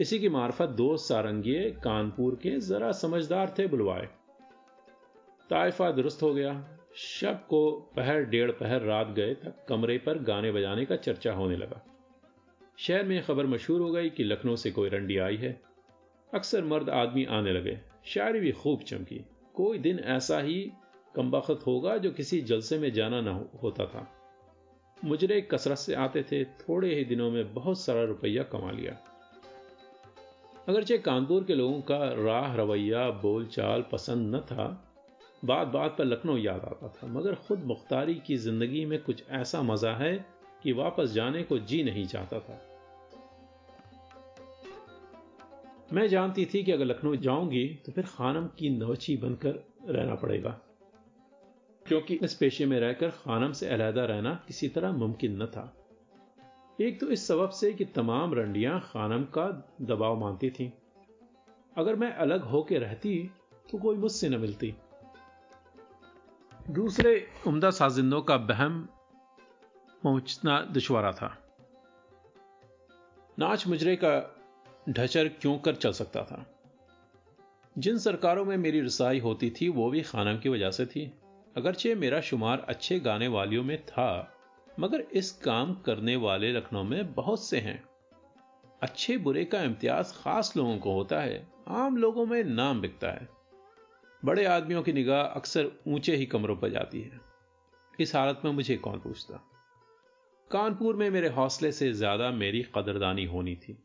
इसी 0.00 0.18
की 0.18 0.28
मार्फत 0.28 0.68
दो 0.68 0.96
सारंगिए 0.96 1.70
कानपुर 1.70 2.34
के 2.34 2.60
जरा 2.60 2.92
समझदार 2.92 3.54
थे 3.58 3.66
बुलवाए। 3.66 4.08
ताइफा 5.50 5.90
दुरुस्त 5.90 6.22
हो 6.22 6.34
गया। 6.34 6.78
शब 6.94 7.46
को 7.46 7.92
पहर 7.96 8.22
डेढ़ 8.22 8.50
पहर 8.50 8.80
रात 8.82 9.06
गए 9.06 9.34
तक 9.34 9.66
कमरे 9.68 9.98
पर 9.98 10.18
गाने 10.18 10.52
बजाने 10.52 10.84
का 10.84 10.96
चर्चा 10.96 11.32
होने 11.32 11.56
लगा। 11.56 11.82
शहर 12.78 13.04
में 13.04 13.22
खबर 13.22 13.46
मशहूर 13.46 13.80
हो 13.80 13.90
गई 13.90 14.10
कि 14.10 14.24
लखनऊ 14.24 14.56
से 14.56 14.70
कोई 14.70 14.88
रंडी 14.88 15.16
आई 15.16 15.36
है। 15.36 15.69
अक्सर 16.34 16.64
मर्द 16.64 16.90
आदमी 16.90 17.24
आने 17.24 17.52
लगे। 17.52 17.78
शायरी 18.04 18.40
भी 18.40 18.52
खूब 18.52 18.80
चमकी। 18.80 19.24
कोई 19.54 19.78
दिन 19.78 19.98
ऐसा 19.98 20.38
ही 20.38 20.72
कमबख्त 21.14 21.66
होगा 21.66 21.96
जो 21.96 22.10
किसी 22.10 22.40
जलसे 22.40 22.78
में 22.78 22.92
जाना 22.92 23.20
न 23.20 23.48
होता 23.62 23.86
था। 23.86 24.12
मुजरे 25.04 25.40
कसरत 25.40 25.78
से 25.78 25.94
आते 25.94 26.22
थे, 26.22 26.44
थोड़े 26.44 26.94
ही 26.94 27.04
दिनों 27.04 27.30
में 27.30 27.54
बहुत 27.54 27.80
सारा 27.80 28.04
रुपया 28.04 28.42
कमा 28.42 28.70
लिया। 28.70 28.96
अगरचे 30.68 30.98
कानपुर 30.98 31.44
के 31.44 31.54
लोगों 31.54 31.80
का 31.80 31.98
राह 32.24 32.54
रवैया 32.54 33.10
बोल 33.10 33.46
चाल 33.46 33.84
पसंद 33.92 34.34
न 34.34 34.38
था। 34.38 34.86
बात 35.44 35.66
बात 35.66 35.96
पर 35.98 36.04
लखनऊ 36.04 36.36
याद 36.36 36.60
आता 36.60 36.88
था। 36.88 37.06
मगर 37.06 37.34
खुद 37.34 37.64
मुख्तारी 37.64 38.14
की 38.14 38.36
ज़िंदगी 38.36 38.84
में 38.84 39.02
कुछ 39.02 39.24
ऐसा 39.30 39.62
मज़ा 39.62 39.92
है 39.92 40.26
कि 40.62 40.72
वापस 40.72 41.10
जाने 41.10 41.42
को 41.42 41.58
जी 41.58 41.82
नहीं 41.82 42.06
चाहता 42.06 42.40
था। 42.40 42.69
मैं 45.92 46.08
जानती 46.08 46.46
थी 46.46 46.64
कि 46.64 46.72
अगर 46.72 46.84
लखनऊ 46.84 47.16
जाऊँगी 47.16 47.82
तो 47.86 47.92
फिर 47.92 48.06
खानम 48.06 48.46
की 48.46 48.70
नवची 48.70 49.16
बनकर 49.16 49.64
रहना 49.86 50.14
पड़ेगा। 50.14 50.50
क्योंकि 51.86 52.14
इस 52.14 52.34
पेशे 52.34 52.66
में 52.66 52.80
रहकर 52.80 53.10
खानम 53.10 53.52
से 53.52 53.68
अलहदा 53.68 54.04
रहना 54.04 54.44
किसी 54.48 54.68
तरह 54.68 54.92
मुमकिन 54.92 55.42
न 55.42 55.46
था। 55.46 55.76
एक 56.80 57.00
तो 57.00 57.06
इस 57.06 57.26
सबब 57.28 57.50
से 57.50 57.72
कि 57.72 57.84
तमाम 57.84 58.34
रंडियाँ 58.34 58.80
खानम 58.80 59.24
का 59.24 59.74
दबाव 59.80 60.20
मानती 60.20 60.50
थीं। 60.50 60.70
अगर 61.76 61.96
मैं 61.96 62.12
अलग 62.12 62.42
होके 62.42 62.78
रहती 62.78 63.30
तो 63.70 63.78
कोई 63.78 63.96
मुझसे 63.96 64.28
न 64.28 64.40
मिलती। 64.40 64.74
दूसरे 66.70 67.28
उम्दा 67.46 67.70
साजिंदों 67.70 68.22
का 68.22 68.36
बहम 68.36 68.88
पहुँचना 70.02 70.60
दुशवारा 70.60 71.12
था। 71.12 71.36
नाच 73.38 73.66
मुजरे 73.66 73.96
का 73.96 74.36
ढचर 74.88 75.28
क्यों 75.28 75.58
कर 75.58 75.74
चल 75.74 75.92
सकता 75.92 76.22
था? 76.22 76.46
जिन 77.78 77.98
सरकारों 77.98 78.44
में 78.44 78.56
मेरी 78.56 78.80
रसाई 78.80 79.18
होती 79.18 79.50
थी, 79.50 79.68
वो 79.68 79.90
भी 79.90 80.02
खानम 80.02 80.38
की 80.38 80.48
वजह 80.48 80.70
से 80.70 80.86
थी। 80.86 81.12
अगरचे 81.56 81.94
मेरा 81.94 82.20
शुमार 82.20 82.66
अच्छे 82.68 83.00
गाने 83.00 83.28
वालियों 83.28 83.64
में 83.64 83.84
था, 83.84 84.34
मगर 84.80 85.00
इस 85.00 85.32
काम 85.32 85.74
करने 85.74 86.16
वाले 86.16 86.52
लखनऊ 86.52 86.82
में 86.82 87.12
बहुत 87.12 87.44
से 87.44 87.58
हैं। 87.58 87.84
अच्छे 88.82 89.16
बुरे 89.16 89.44
का 89.44 89.62
इम्तियाज़ 89.62 90.12
खास 90.14 90.56
लोगों 90.56 90.78
को 90.78 90.92
होता 90.92 91.20
है, 91.20 91.48
आम 91.68 91.96
लोगों 91.96 92.26
में 92.26 92.44
नाम 92.44 92.80
बिकता 92.80 93.08
है। 93.08 93.28
बड़े 94.24 94.44
आदमियों 94.44 94.82
की 94.82 94.92
निगाह 94.92 95.22
अक्सर 95.22 95.70
ऊँचे 95.88 96.16
ही 96.16 96.26
कमरों 96.26 96.56
पर 96.56 96.70
जाती 96.70 97.00
है। 97.00 97.20
इस 98.00 98.16
हालत 98.16 98.42
में 98.44 98.52
मुझे 98.52 98.76
कौन 98.76 98.98
पूछता? 98.98 99.40
कानपुर 100.50 100.96
में 100.96 101.10
मेरे 101.10 101.28
हौसले 101.28 101.72
से 101.72 101.92
ज़्यादा 101.92 102.30
मेरी 102.30 102.62
कदरदानी 102.62 103.24
होनी 103.24 103.56
थी। 103.56 103.78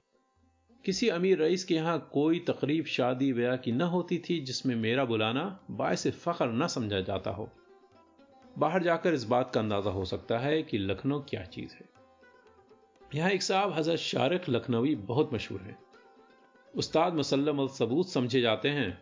किसी 0.86 1.08
अमीर 1.10 1.42
रईस 1.42 1.64
के 1.64 1.76
यहाँ 1.76 2.10
कोई 2.14 2.40
तकरीब 2.40 2.86
शादी 2.86 3.34
ब्याह 3.34 3.56
की 3.56 3.72
न 3.72 3.82
होती 3.82 4.18
थी 4.20 4.40
जिसमें 4.40 4.76
मेरा 4.76 5.06
बुलाना 5.06 5.60
बायस 5.72 6.08
फख्र 6.08 6.46
न 6.46 6.68
समझा 6.68 7.00
जाता 7.02 7.32
हो। 7.32 7.50
बाहर 8.58 8.84
जाकर 8.84 9.14
इस 9.14 9.24
बात 9.24 9.52
का 9.54 9.60
अंदाज़ा 9.60 9.92
हो 9.92 10.06
सकता 10.06 10.40
है 10.40 10.64
कि 10.64 10.78
लखनऊ 10.78 11.20
क्या 11.20 11.44
चीज़ 11.46 11.74
है। 11.74 11.90
यहाँ 13.16 13.32
एक 13.32 13.44
साहब 13.44 13.72
हज़रत 13.72 14.00
शारिक 14.00 14.50
लखनवी 14.50 14.96
बहुत 14.96 15.34
मशहूर 15.34 15.62
है। 15.62 15.78
उस्ताद 16.76 17.14
मुसलम 17.14 17.68
सबूत 17.68 18.10
समझे 18.10 18.42
जाते 18.42 18.70
हैं, 18.70 19.02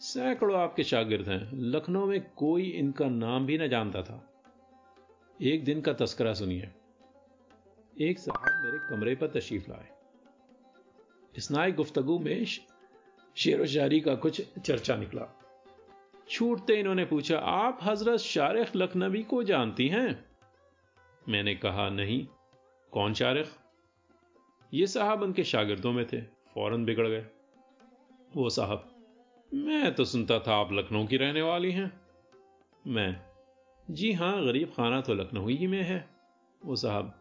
सैकड़ों 0.00 0.60
आपके 0.60 0.84
शागिर्द 0.84 1.28
हैं, 1.28 1.50
लखनऊ 1.54 2.06
में 2.06 2.20
कोई 2.36 2.68
इनका 2.70 3.08
नाम 3.08 3.46
भी 3.46 3.58
ना 3.58 3.66
जानता 3.66 4.02
था। 4.02 4.22
एक 5.42 5.64
दिन 5.64 5.80
का 5.80 5.92
तस्करा 5.92 6.34
सुनिए। 6.34 6.70
एक 8.00 8.18
साहब 8.18 8.64
मेरे 8.64 8.78
कमरे 8.90 9.14
पर 9.14 9.26
तशरीफ़ 9.26 9.70
लाए। 9.70 9.91
इसनाई 11.34 11.72
गुफ्तगु 11.72 12.18
में 12.18 12.44
शेर 12.44 13.60
व 13.60 13.66
शायरी 13.66 14.00
का 14.00 14.14
कुछ 14.14 14.42
चर्चा 14.58 14.96
निकला 14.96 15.28
छूटते 16.28 16.74
इन्होंने 16.74 17.04
पूछा 17.04 17.38
आप 17.38 17.78
हज़रत 17.82 18.20
शारिख 18.20 18.76
लखनवी 18.76 19.22
को 19.22 19.42
जानती 19.42 19.88
हैं 19.88 20.08
मैंने 21.28 21.54
कहा 21.54 21.88
नहीं 21.90 22.26
कौन 22.92 23.14
शारिख 23.14 23.50
ये 24.72 24.86
साहब 24.86 25.22
उनके 25.22 25.44
शागिर्दों 25.44 25.92
में 25.92 26.04
थे 26.06 26.20
फ़ौरन 26.54 26.84
बिगड़ 26.84 27.06
गए 27.08 27.24
वो 28.36 28.48
साहब 28.50 28.88
मैं 29.50 29.94
तो 29.94 30.04
सुनता 30.04 30.38
था 30.38 30.54
आप 30.54 30.72
लखनऊ 30.72 31.06
की 31.06 31.16
रहने 31.16 31.42
वाली 31.42 31.72
हैं 31.72 31.90
मैं 32.84 33.10
जी 33.88 34.12
हाँ 34.12 34.34
गरीब 34.44 34.72
खाना 34.76 35.00
तो 35.00 35.14
लखनऊ 35.14 35.48
ही 35.48 35.66
में 35.66 35.82
है 35.82 36.04
वो 36.62 36.76
साहब 36.76 37.14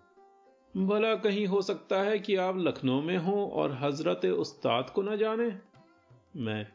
भला 0.78 1.16
कहीं 1.16 1.48
हो 1.48 1.62
सकता 1.62 2.02
है 2.02 2.20
कि 2.20 2.36
आप 2.36 2.58
लखनऊ 2.58 3.02
में 3.02 3.18
हो 3.18 3.46
और 3.54 3.72
हज़रत 3.82 4.26
उस्ताद 4.26 4.90
को 4.90 5.02
ना 5.02 5.16
जाने। 5.16 5.54
मैं 6.36 6.68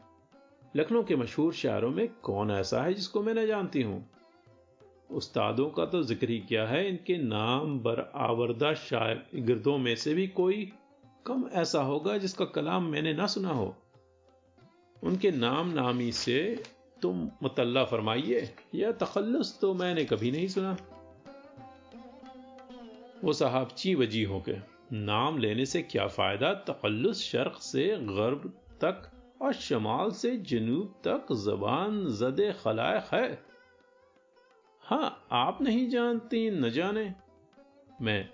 लखनऊ 0.76 1.02
के 1.02 1.16
मशहूर 1.16 1.52
शायरों 1.52 1.90
में 1.90 2.08
कौन 2.22 2.50
ऐसा 2.50 2.82
है 2.82 2.94
जिसको 2.94 3.22
मैं 3.22 3.34
न 3.34 3.46
जानती 3.46 3.82
हूँ? 3.82 4.10
उस्तादों 5.10 5.70
का 5.70 5.86
तो 5.86 6.02
ज़िक्र 6.02 6.28
ही 6.28 6.38
क्या 6.38 6.66
है? 6.66 6.88
इनके 6.88 7.18
नाम 7.18 7.78
बर 7.80 8.12
आवर्दा 8.14 8.74
शागिर्दों 8.74 9.78
में 9.78 9.96
से 9.96 10.14
भी 10.14 10.26
कोई 10.26 10.72
कम 11.26 11.48
ऐसा 11.52 11.82
होगा 11.82 12.18
जिसका 12.18 12.44
कलाम 12.44 12.84
मैंने 12.84 13.12
ना 13.12 13.26
सुना 13.26 13.50
हो। 13.50 13.76
उनके 15.02 15.30
नाम 15.30 15.68
नामी 15.68 16.12
से 16.12 16.62
तुम 17.02 17.30
मुतल्ला 17.42 17.84
फरमाइए, 17.84 18.54
या 18.74 18.92
तखल्लुस 18.92 19.58
तो 19.60 19.74
मैंने 19.74 20.04
कभी 20.04 20.30
नहीं 20.30 20.48
सुना। 20.48 20.76
वो 23.24 23.32
साहब 23.32 23.68
ची 23.76 23.94
वजी 23.94 24.22
हो 24.24 24.44
के 24.48 24.56
नाम 24.92 25.38
लेने 25.38 25.66
से 25.66 25.82
क्या 25.82 26.06
फ़ायदा? 26.06 26.54
तखल्लुस 26.54 27.22
शर्क 27.22 27.52
से 27.52 27.96
गर्ब 28.00 28.62
तक 28.84 29.10
और 29.42 29.52
शमाल 29.52 30.10
से 30.10 30.36
जनूब 30.36 31.02
तक 31.06 31.26
जबान 31.32 32.06
जद 32.06 32.54
खलायक 32.64 33.14
है। 33.14 33.44
हाँ, 34.82 35.26
आप 35.32 35.62
नहीं 35.62 35.88
जानती, 35.88 36.50
न 36.50 36.70
जाने। 36.70 37.14
मैं, 38.02 38.28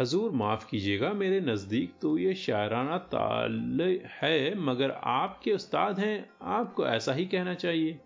हजूर 0.00 0.30
माफ़ 0.30 0.70
कीजिएगा, 0.70 1.12
मेरे 1.12 1.40
नज़दीक 1.40 1.94
तो 2.02 2.18
ये 2.18 2.34
शायराना 2.34 2.98
ताल 2.98 3.80
है, 4.22 4.58
मगर 4.58 4.90
आपके 4.90 5.52
उस्ताद 5.52 6.00
हैं, 6.00 6.30
आपको 6.42 6.86
ऐसा 6.86 7.12
ही 7.12 7.26
कहना 7.26 7.54
चाहिए। 7.54 8.00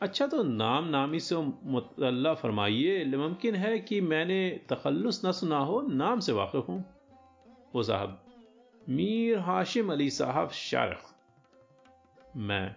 अच्छा 0.00 0.26
तो 0.26 0.42
नाम 0.42 0.84
नामी 0.84 1.20
से 1.20 1.36
मुतल्ला 1.64 2.34
फरमाइए। 2.34 3.04
मुमकिन 3.04 3.54
है 3.54 3.78
कि 3.78 4.00
मैंने 4.00 4.60
तखल्लुस 4.68 5.24
न 5.26 5.32
सुना 5.32 5.58
हो, 5.58 5.80
नाम 5.80 6.20
से 6.20 6.32
वाकिफ 6.32 6.68
हूँ। 6.68 6.84
वो 7.74 7.82
साहब, 7.82 8.20
मीर 8.88 9.38
हाशिम 9.38 9.92
अली 9.92 10.10
साहब 10.10 10.50
शारख। 10.50 11.14
मैं, 12.36 12.76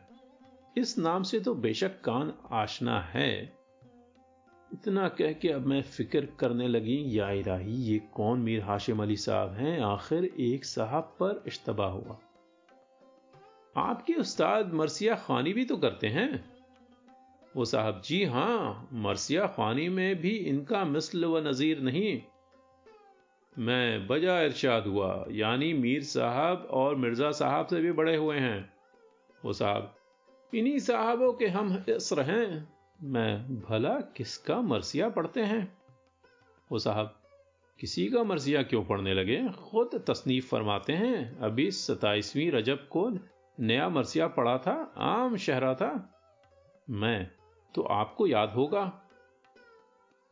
इस 0.77 0.97
नाम 0.97 1.23
से 1.23 1.39
तो 1.39 1.53
बेशक 1.55 2.01
कान 2.01 2.33
आशना 2.51 2.99
है। 3.01 3.53
इतना 4.73 5.07
कह 5.07 5.33
के 5.33 5.49
अब 5.49 5.65
मैं 5.65 5.81
फ़िक्र 5.81 6.27
करने 6.39 6.67
लगी, 6.67 7.19
या 7.19 7.29
इलाही, 7.31 7.73
ये 7.73 7.99
कौन 7.99 8.39
मीर 8.39 8.61
हाशिम 8.63 9.03
अली 9.03 9.15
साहब 9.15 9.53
हैं? 9.53 9.79
आखिर 9.81 10.25
एक 10.25 10.65
साहब 10.65 11.03
पर 11.03 11.43
इश्तबा 11.47 11.85
हुआ। 11.85 12.17
आपके 13.75 14.13
उस्ताद 14.13 14.73
मरसिया 14.73 15.15
खानी 15.15 15.53
भी 15.53 15.65
तो 15.65 15.77
करते 15.77 16.07
हैं। 16.07 16.58
वो 17.59 17.65
साहब, 17.65 18.01
जी 18.05 18.25
हाँ, 18.25 18.89
मरसिया 18.93 19.47
खानी 19.47 19.89
में 19.89 20.21
भी 20.21 20.29
इनका 20.29 20.85
मिसल 20.85 21.25
व 21.25 21.47
नजीर 21.47 21.81
नहीं। 21.81 22.21
मैं 23.59 24.07
बजा 24.07 24.41
इरशाद 24.41 24.87
हुआ, 24.87 25.25
यानी 25.31 25.73
मीर 25.73 26.03
साहब 26.03 26.67
और 26.71 26.95
मिर्ज़ा 26.95 27.31
साहब 27.31 27.65
से 27.65 27.81
भी 27.81 27.91
बड़े 27.91 28.15
हुए 28.15 28.37
हैं। 28.37 28.73
वो 29.45 29.53
साहब, 29.53 29.95
इन्हीं 30.55 30.79
साहबों 30.79 31.33
के 31.33 31.47
हम 31.47 31.85
इसर 31.89 32.21
हैं। 32.21 32.73
मैं, 33.03 33.59
भला 33.59 33.93
किसका 33.93 34.61
मरसिया 34.61 35.09
पढ़ते 35.09 35.41
हैं? 35.41 35.77
वो 36.71 36.79
साहब, 36.79 37.21
किसी 37.79 38.07
का 38.07 38.23
मरसिया 38.23 38.63
क्यों 38.63 38.85
पढ़ने 38.85 39.13
लगे? 39.13 39.49
खुद 39.49 40.05
तसनीफ 40.07 40.49
फरमाते 40.49 40.93
हैं। 40.93 41.39
अभी 41.39 41.71
सताइसवीं 41.71 42.51
रजब 42.51 42.87
को 42.87 43.09
नया 43.59 43.89
मरसिया 43.89 44.27
पढ़ा 44.27 44.57
था, 44.57 44.93
आम 44.97 45.37
शहरा 45.37 45.73
था। 45.73 46.15
मैं 46.89 47.31
तो 47.75 47.81
आपको 47.81 48.27
याद 48.27 48.49
होगा। 48.49 49.01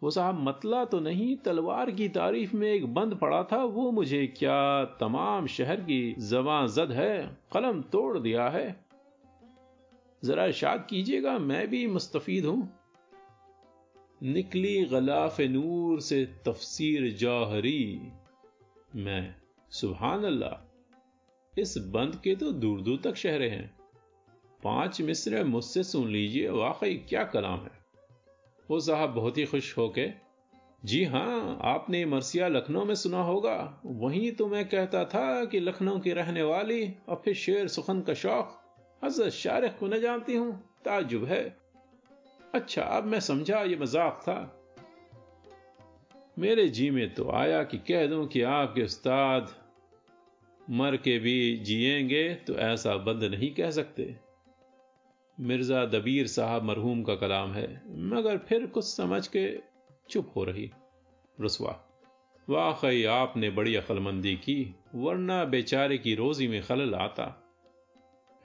वो 0.03 0.11
साहब 0.11 0.39
मतला 0.39 0.85
तो 0.85 0.99
नहीं, 0.99 1.35
तलवार 1.35 1.91
की 1.91 2.09
तारीफ़ 2.09 2.55
में 2.55 2.71
एक 2.71 2.93
बंद 2.93 3.15
पड़ा 3.15 3.43
था, 3.43 3.63
वो 3.63 3.91
मुझे 3.91 4.27
क्या 4.27 4.85
तमाम 4.85 5.47
शहर 5.47 5.81
की 5.81 6.15
जवा 6.19 6.67
जद 6.67 6.91
है, 6.91 7.37
कलम 7.53 7.81
तोड़ 7.81 8.19
दिया 8.19 8.49
है। 8.49 8.85
जरा 10.23 10.45
इशाद 10.45 10.87
कीजिएगा, 10.89 11.39
मैं 11.39 11.67
भी 11.67 11.87
मुस्तफीद 11.87 12.45
हूँ। 12.45 12.69
निकली 14.23 14.85
गलाफ 14.85 15.41
नूर 15.41 15.99
से 15.99 16.25
तफसीर 16.45 17.13
जौहरी। 17.13 18.11
मैं 18.95 19.35
सुबहान 19.69 20.23
अल्लाह, 20.23 20.63
इस 21.61 21.77
बंद 21.77 22.15
के 22.23 22.35
तो 22.35 22.51
दूर 22.51 22.81
दूर 22.81 22.99
तक 23.03 23.15
शहरे 23.15 23.49
हैं। 23.49 23.76
पाँच 24.63 25.01
मिसरे 25.01 25.43
मुझसे 25.43 25.83
सुन 25.83 26.07
लीजिए, 26.09 26.49
वाकई 26.49 26.93
क्या 27.09 27.23
कलाम 27.23 27.59
है। 27.59 27.75
वो 28.69 28.79
साहब 28.79 29.09
बहुत 29.09 29.37
ही 29.37 29.45
खुश 29.45 29.77
होके, 29.77 30.07
जी 30.85 31.03
हाँ, 31.03 31.59
आपने 31.63 32.05
मरसिया 32.05 32.47
लखनऊ 32.47 32.85
में 32.85 32.95
सुना 32.95 33.21
होगा। 33.23 33.81
वहीं 33.85 34.31
तो 34.31 34.47
मैं 34.47 34.67
कहता 34.69 35.03
था 35.05 35.45
कि 35.45 35.59
लखनऊ 35.59 35.99
की 35.99 36.13
रहने 36.13 36.43
वाली 36.43 36.93
और 37.09 37.21
फिर 37.25 37.33
शेर 37.33 37.67
सुखन 37.67 38.01
का 38.01 38.13
शौक 38.13 38.59
हज़रत 39.03 39.33
शारिक 39.33 39.77
को 39.79 39.87
न 39.87 39.99
जानती 39.99 40.35
हूँ 40.35 40.51
ताजुब 40.85 41.25
है। 41.25 41.43
अच्छा 42.53 42.81
अब 42.81 43.03
मैं 43.03 43.19
समझा 43.19 43.61
ये 43.61 43.75
मज़ाक 43.75 44.21
था। 44.21 44.53
मेरे 46.39 46.67
जी 46.69 46.89
में 46.89 47.13
तो 47.13 47.29
आया 47.31 47.63
कि 47.63 47.77
कह 47.77 48.05
दूँ 48.07 48.27
कि 48.27 48.41
आपके 48.41 48.83
उस्ताद 48.83 49.55
मर 50.69 50.97
के 50.97 51.17
भी 51.19 51.57
जिएँगे 51.57 52.33
तो 52.47 52.55
ऐसा 52.55 52.95
बंद 52.97 53.23
नहीं 53.23 53.53
कह 53.55 53.71
सकते। 53.71 54.03
मिर्ज़ा 55.37 55.85
दबीर 55.85 56.27
साहब 56.27 56.63
मरहूम 56.63 57.03
का 57.03 57.15
कलाम 57.15 57.51
है, 57.53 57.81
मगर 57.89 58.37
फिर 58.37 58.65
कुछ 58.65 58.85
समझ 58.85 59.27
के 59.27 59.59
चुप 60.09 60.31
हो 60.35 60.43
रही। 60.43 60.69
रसवा, 61.41 61.71
वाकई 62.47 63.03
आपने 63.03 63.49
बड़ी 63.49 63.75
अक्लमंदी 63.75 64.35
की, 64.35 64.75
वरना 64.95 65.43
बेचारे 65.45 65.97
की 65.97 66.15
रोजी 66.15 66.47
में 66.47 66.61
खलल 66.61 66.95
आता। 66.95 67.43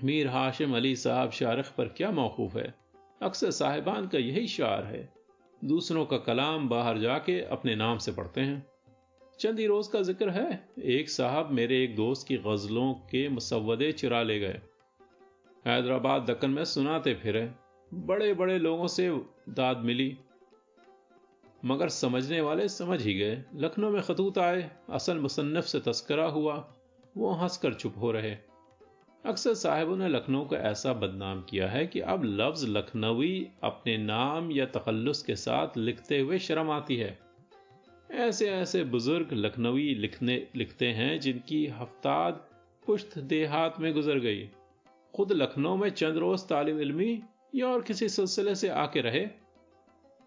मीर 0.04 0.28
हाशिम 0.28 0.76
अली 0.76 0.96
साहब 0.96 1.30
शारख 1.30 1.72
पर 1.78 1.88
क्या 1.88 2.10
मौकूफ 2.10 2.56
है? 2.56 2.74
अक्सर 3.22 3.50
साहिबान 3.50 4.06
का 4.06 4.18
यही 4.18 4.46
शार 4.46 4.84
है। 4.84 5.08
दूसरों 5.64 6.04
का 6.06 6.16
कलाम 6.16 6.68
बाहर 6.68 6.98
जाके 6.98 7.40
अपने 7.40 7.74
नाम 7.74 7.98
से 7.98 8.12
पढ़ते 8.12 8.40
हैं। 8.40 8.66
चंद 9.40 9.58
ही 9.58 9.66
रोज 9.66 9.86
का 9.86 10.02
ज़िक्र 10.02 10.28
है, 10.28 10.68
एक 10.78 11.10
साहब 11.10 11.50
मेरे 11.50 11.82
एक 11.84 11.96
दोस्त 11.96 12.26
की 12.28 12.36
गजलों 12.36 12.92
के 12.94 13.28
मुसवदे 13.28 13.92
चुरा 13.92 14.22
ले 14.22 14.38
गए। 14.40 14.60
हैदराबाद 15.66 16.22
दक्कन 16.22 16.50
में 16.50 16.64
सुनाते 16.64 17.14
फिरे। 17.14 17.50
बड़े 17.90 18.32
बड़े 18.34 18.58
लोगों 18.58 18.86
से 18.86 19.08
दाद 19.48 19.78
मिली, 19.78 20.16
मगर 21.64 21.88
समझने 21.88 22.40
वाले 22.40 22.68
समझ 22.68 23.00
ही 23.02 23.14
गए। 23.14 23.42
लखनऊ 23.54 23.90
में 23.90 24.00
खतूत 24.02 24.38
आए, 24.38 24.70
असल 24.90 25.18
मुसन्फ 25.18 25.64
से 25.64 25.80
तस्करा 25.80 26.24
हुआ, 26.26 26.54
वो 27.16 27.30
हंसकर 27.32 27.74
चुप 27.74 27.98
हो 27.98 28.10
रहे। 28.12 28.36
अक्सर 29.24 29.54
साहिबों 29.54 29.96
ने 29.96 30.08
लखनऊ 30.08 30.44
को 30.44 30.56
ऐसा 30.56 30.92
बदनाम 30.92 31.42
किया 31.42 31.68
है 31.68 31.86
कि 31.86 32.00
अब 32.00 32.24
लफ्ज 32.24 32.64
लखनवी 32.68 33.48
अपने 33.62 33.96
नाम 33.96 34.50
या 34.52 34.66
तखल्लुस 34.66 35.22
के 35.22 35.36
साथ 35.36 35.76
लिखते 35.76 36.18
हुए 36.20 36.38
शर्म 36.38 36.70
आती 36.70 36.96
है। 36.96 37.18
ऐसे 38.10 38.48
ऐसे 38.50 38.82
बुज़ुर्ग 38.84 39.28
लखनवी 39.32 39.94
लिखने, 39.94 40.46
लिखते 40.56 40.86
हैं 40.86 41.20
जिनकी 41.20 41.66
हफ्ताद 41.66 42.44
पुश्त 42.86 43.18
देहात 43.18 43.80
में 43.80 43.92
गुजर 43.94 44.18
गई। 44.18 44.50
खुद 45.14 45.32
लखनऊ 45.32 45.76
में 45.76 45.88
चंद 45.90 46.16
रोज 46.16 46.40
तालिम 46.40 46.80
इलमी 46.80 47.22
या 47.54 47.68
और 47.68 47.82
किसी 47.82 48.08
सिलसिले 48.08 48.54
से 48.54 48.68
आके 48.68 49.00
रहे? 49.00 49.26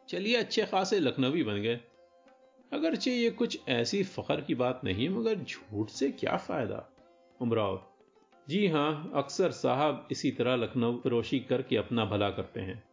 चलिए 0.09 0.35
अच्छे 0.35 0.65
खासे 0.65 0.99
लखनवी 0.99 1.43
बन 1.43 1.55
गए। 1.55 1.79
अगरचे 2.71 3.11
ये 3.11 3.29
कुछ 3.29 3.59
ऐसी 3.69 4.03
फखर 4.03 4.41
की 4.41 4.55
बात 4.55 4.81
नहीं, 4.83 5.09
मगर 5.09 5.35
झूठ 5.35 5.89
से 5.89 6.09
क्या 6.11 6.37
फ़ायदा? 6.37 6.89
उमराव, 7.39 7.81
जी 8.47 8.67
हाँ, 8.67 9.11
अक्सर 9.15 9.51
साहब 9.51 10.07
इसी 10.11 10.31
तरह 10.31 10.55
लखनऊ 10.55 10.99
रोशी 11.05 11.39
करके 11.39 11.77
अपना 11.77 12.05
भला 12.05 12.29
करते 12.29 12.59
हैं। 12.59 12.83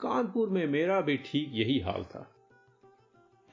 कानपुर 0.00 0.48
में 0.48 0.66
मेरा 0.66 1.00
भी 1.00 1.16
ठीक 1.16 1.50
यही 1.52 1.78
हाल 1.80 2.04
था। 2.04 2.26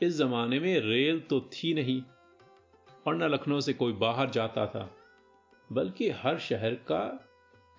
इस 0.01 0.17
जमाने 0.17 0.59
में 0.59 0.79
रेल 0.79 1.19
तो 1.19 1.39
थी 1.53 1.73
नहीं, 1.73 2.01
और 3.07 3.15
न 3.15 3.23
लखनऊ 3.23 3.59
से 3.61 3.73
कोई 3.73 3.93
बाहर 3.93 4.29
जाता 4.29 4.65
था, 4.65 4.89
बल्कि 5.71 6.09
हर 6.09 6.39
शहर 6.39 6.73
का 6.73 7.27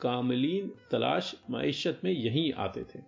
कामलीन 0.03 0.73
तलाश 0.91 1.35
मीशत 1.51 2.01
में 2.05 2.13
यहीं 2.13 2.53
आते 2.53 2.85
थे। 2.85 3.01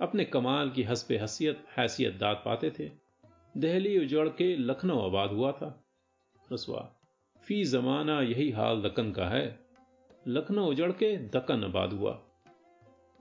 अपने 0.00 0.24
कमाल 0.24 0.70
की 0.70 0.82
हंसपे 0.82 1.16
हसीयत 1.16 1.64
हैसियत 1.78 2.14
दाद 2.14 2.42
पाते 2.44 2.70
थे। 2.70 2.90
दहली 3.56 4.04
उजड़ 4.04 4.28
के 4.28 4.56
लखनऊ 4.56 4.98
आबाद 4.98 5.30
हुआ 5.30 5.52
था। 5.52 5.84
रसवा 6.52 7.00
फ़ी 7.44 7.64
जमाना 7.64 8.22
यही 8.22 8.50
हाल 8.50 8.82
दक्कन 8.82 9.12
का 9.12 9.28
है। 9.28 9.58
लखनऊ 10.28 10.70
उजड़ 10.70 10.92
के 10.92 11.16
दक्कन 11.16 11.64
आबाद 11.64 11.92
हुआ। 11.92 12.22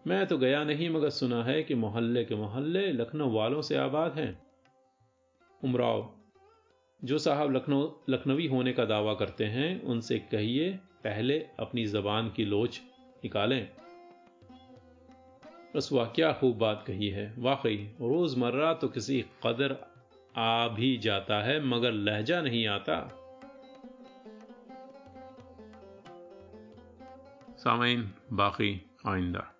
मैं 0.07 0.27
तो 0.27 0.37
गया 0.37 0.63
नहीं, 0.63 0.89
मगर 0.89 1.09
सुना 1.09 1.43
है 1.43 1.63
कि 1.63 1.75
मोहल्ले 1.75 2.25
के 2.25 2.35
मोहल्ले 2.35 2.91
लखनऊ 2.91 3.31
वालों 3.31 3.61
से 3.61 3.75
आबाद 3.75 4.13
हैं। 4.13 4.43
उमराव, 5.63 6.13
जो 7.03 7.17
साहब 7.17 7.55
लखनऊ, 7.55 7.91
लखनवी 8.09 8.47
होने 8.47 8.73
का 8.73 8.85
दावा 8.85 9.13
करते 9.13 9.45
हैं, 9.45 9.81
उनसे 9.81 10.19
कहिए 10.19 10.79
पहले 11.03 11.47
अपनी 11.59 11.85
जबान 11.85 12.29
की 12.29 12.45
लोच 12.45 12.81
निकालें। 13.23 13.69
बस 15.75 15.89
क्या 15.93 16.33
खूब 16.33 16.57
बात 16.57 16.83
कही 16.87 17.09
है, 17.09 17.33
वाकई। 17.37 17.95
रोज़मर्रा 18.01 18.73
तो 18.73 18.87
किसी 18.87 19.25
कदर 19.45 19.77
आ 20.35 20.67
भी 20.67 20.97
जाता 20.97 21.41
है, 21.41 21.65
मगर 21.65 21.91
लहजा 21.91 22.41
नहीं 22.41 22.67
आता। 22.67 23.15
सामीन 27.57 28.11
बाकी 28.33 28.91
आइंदा। 29.07 29.58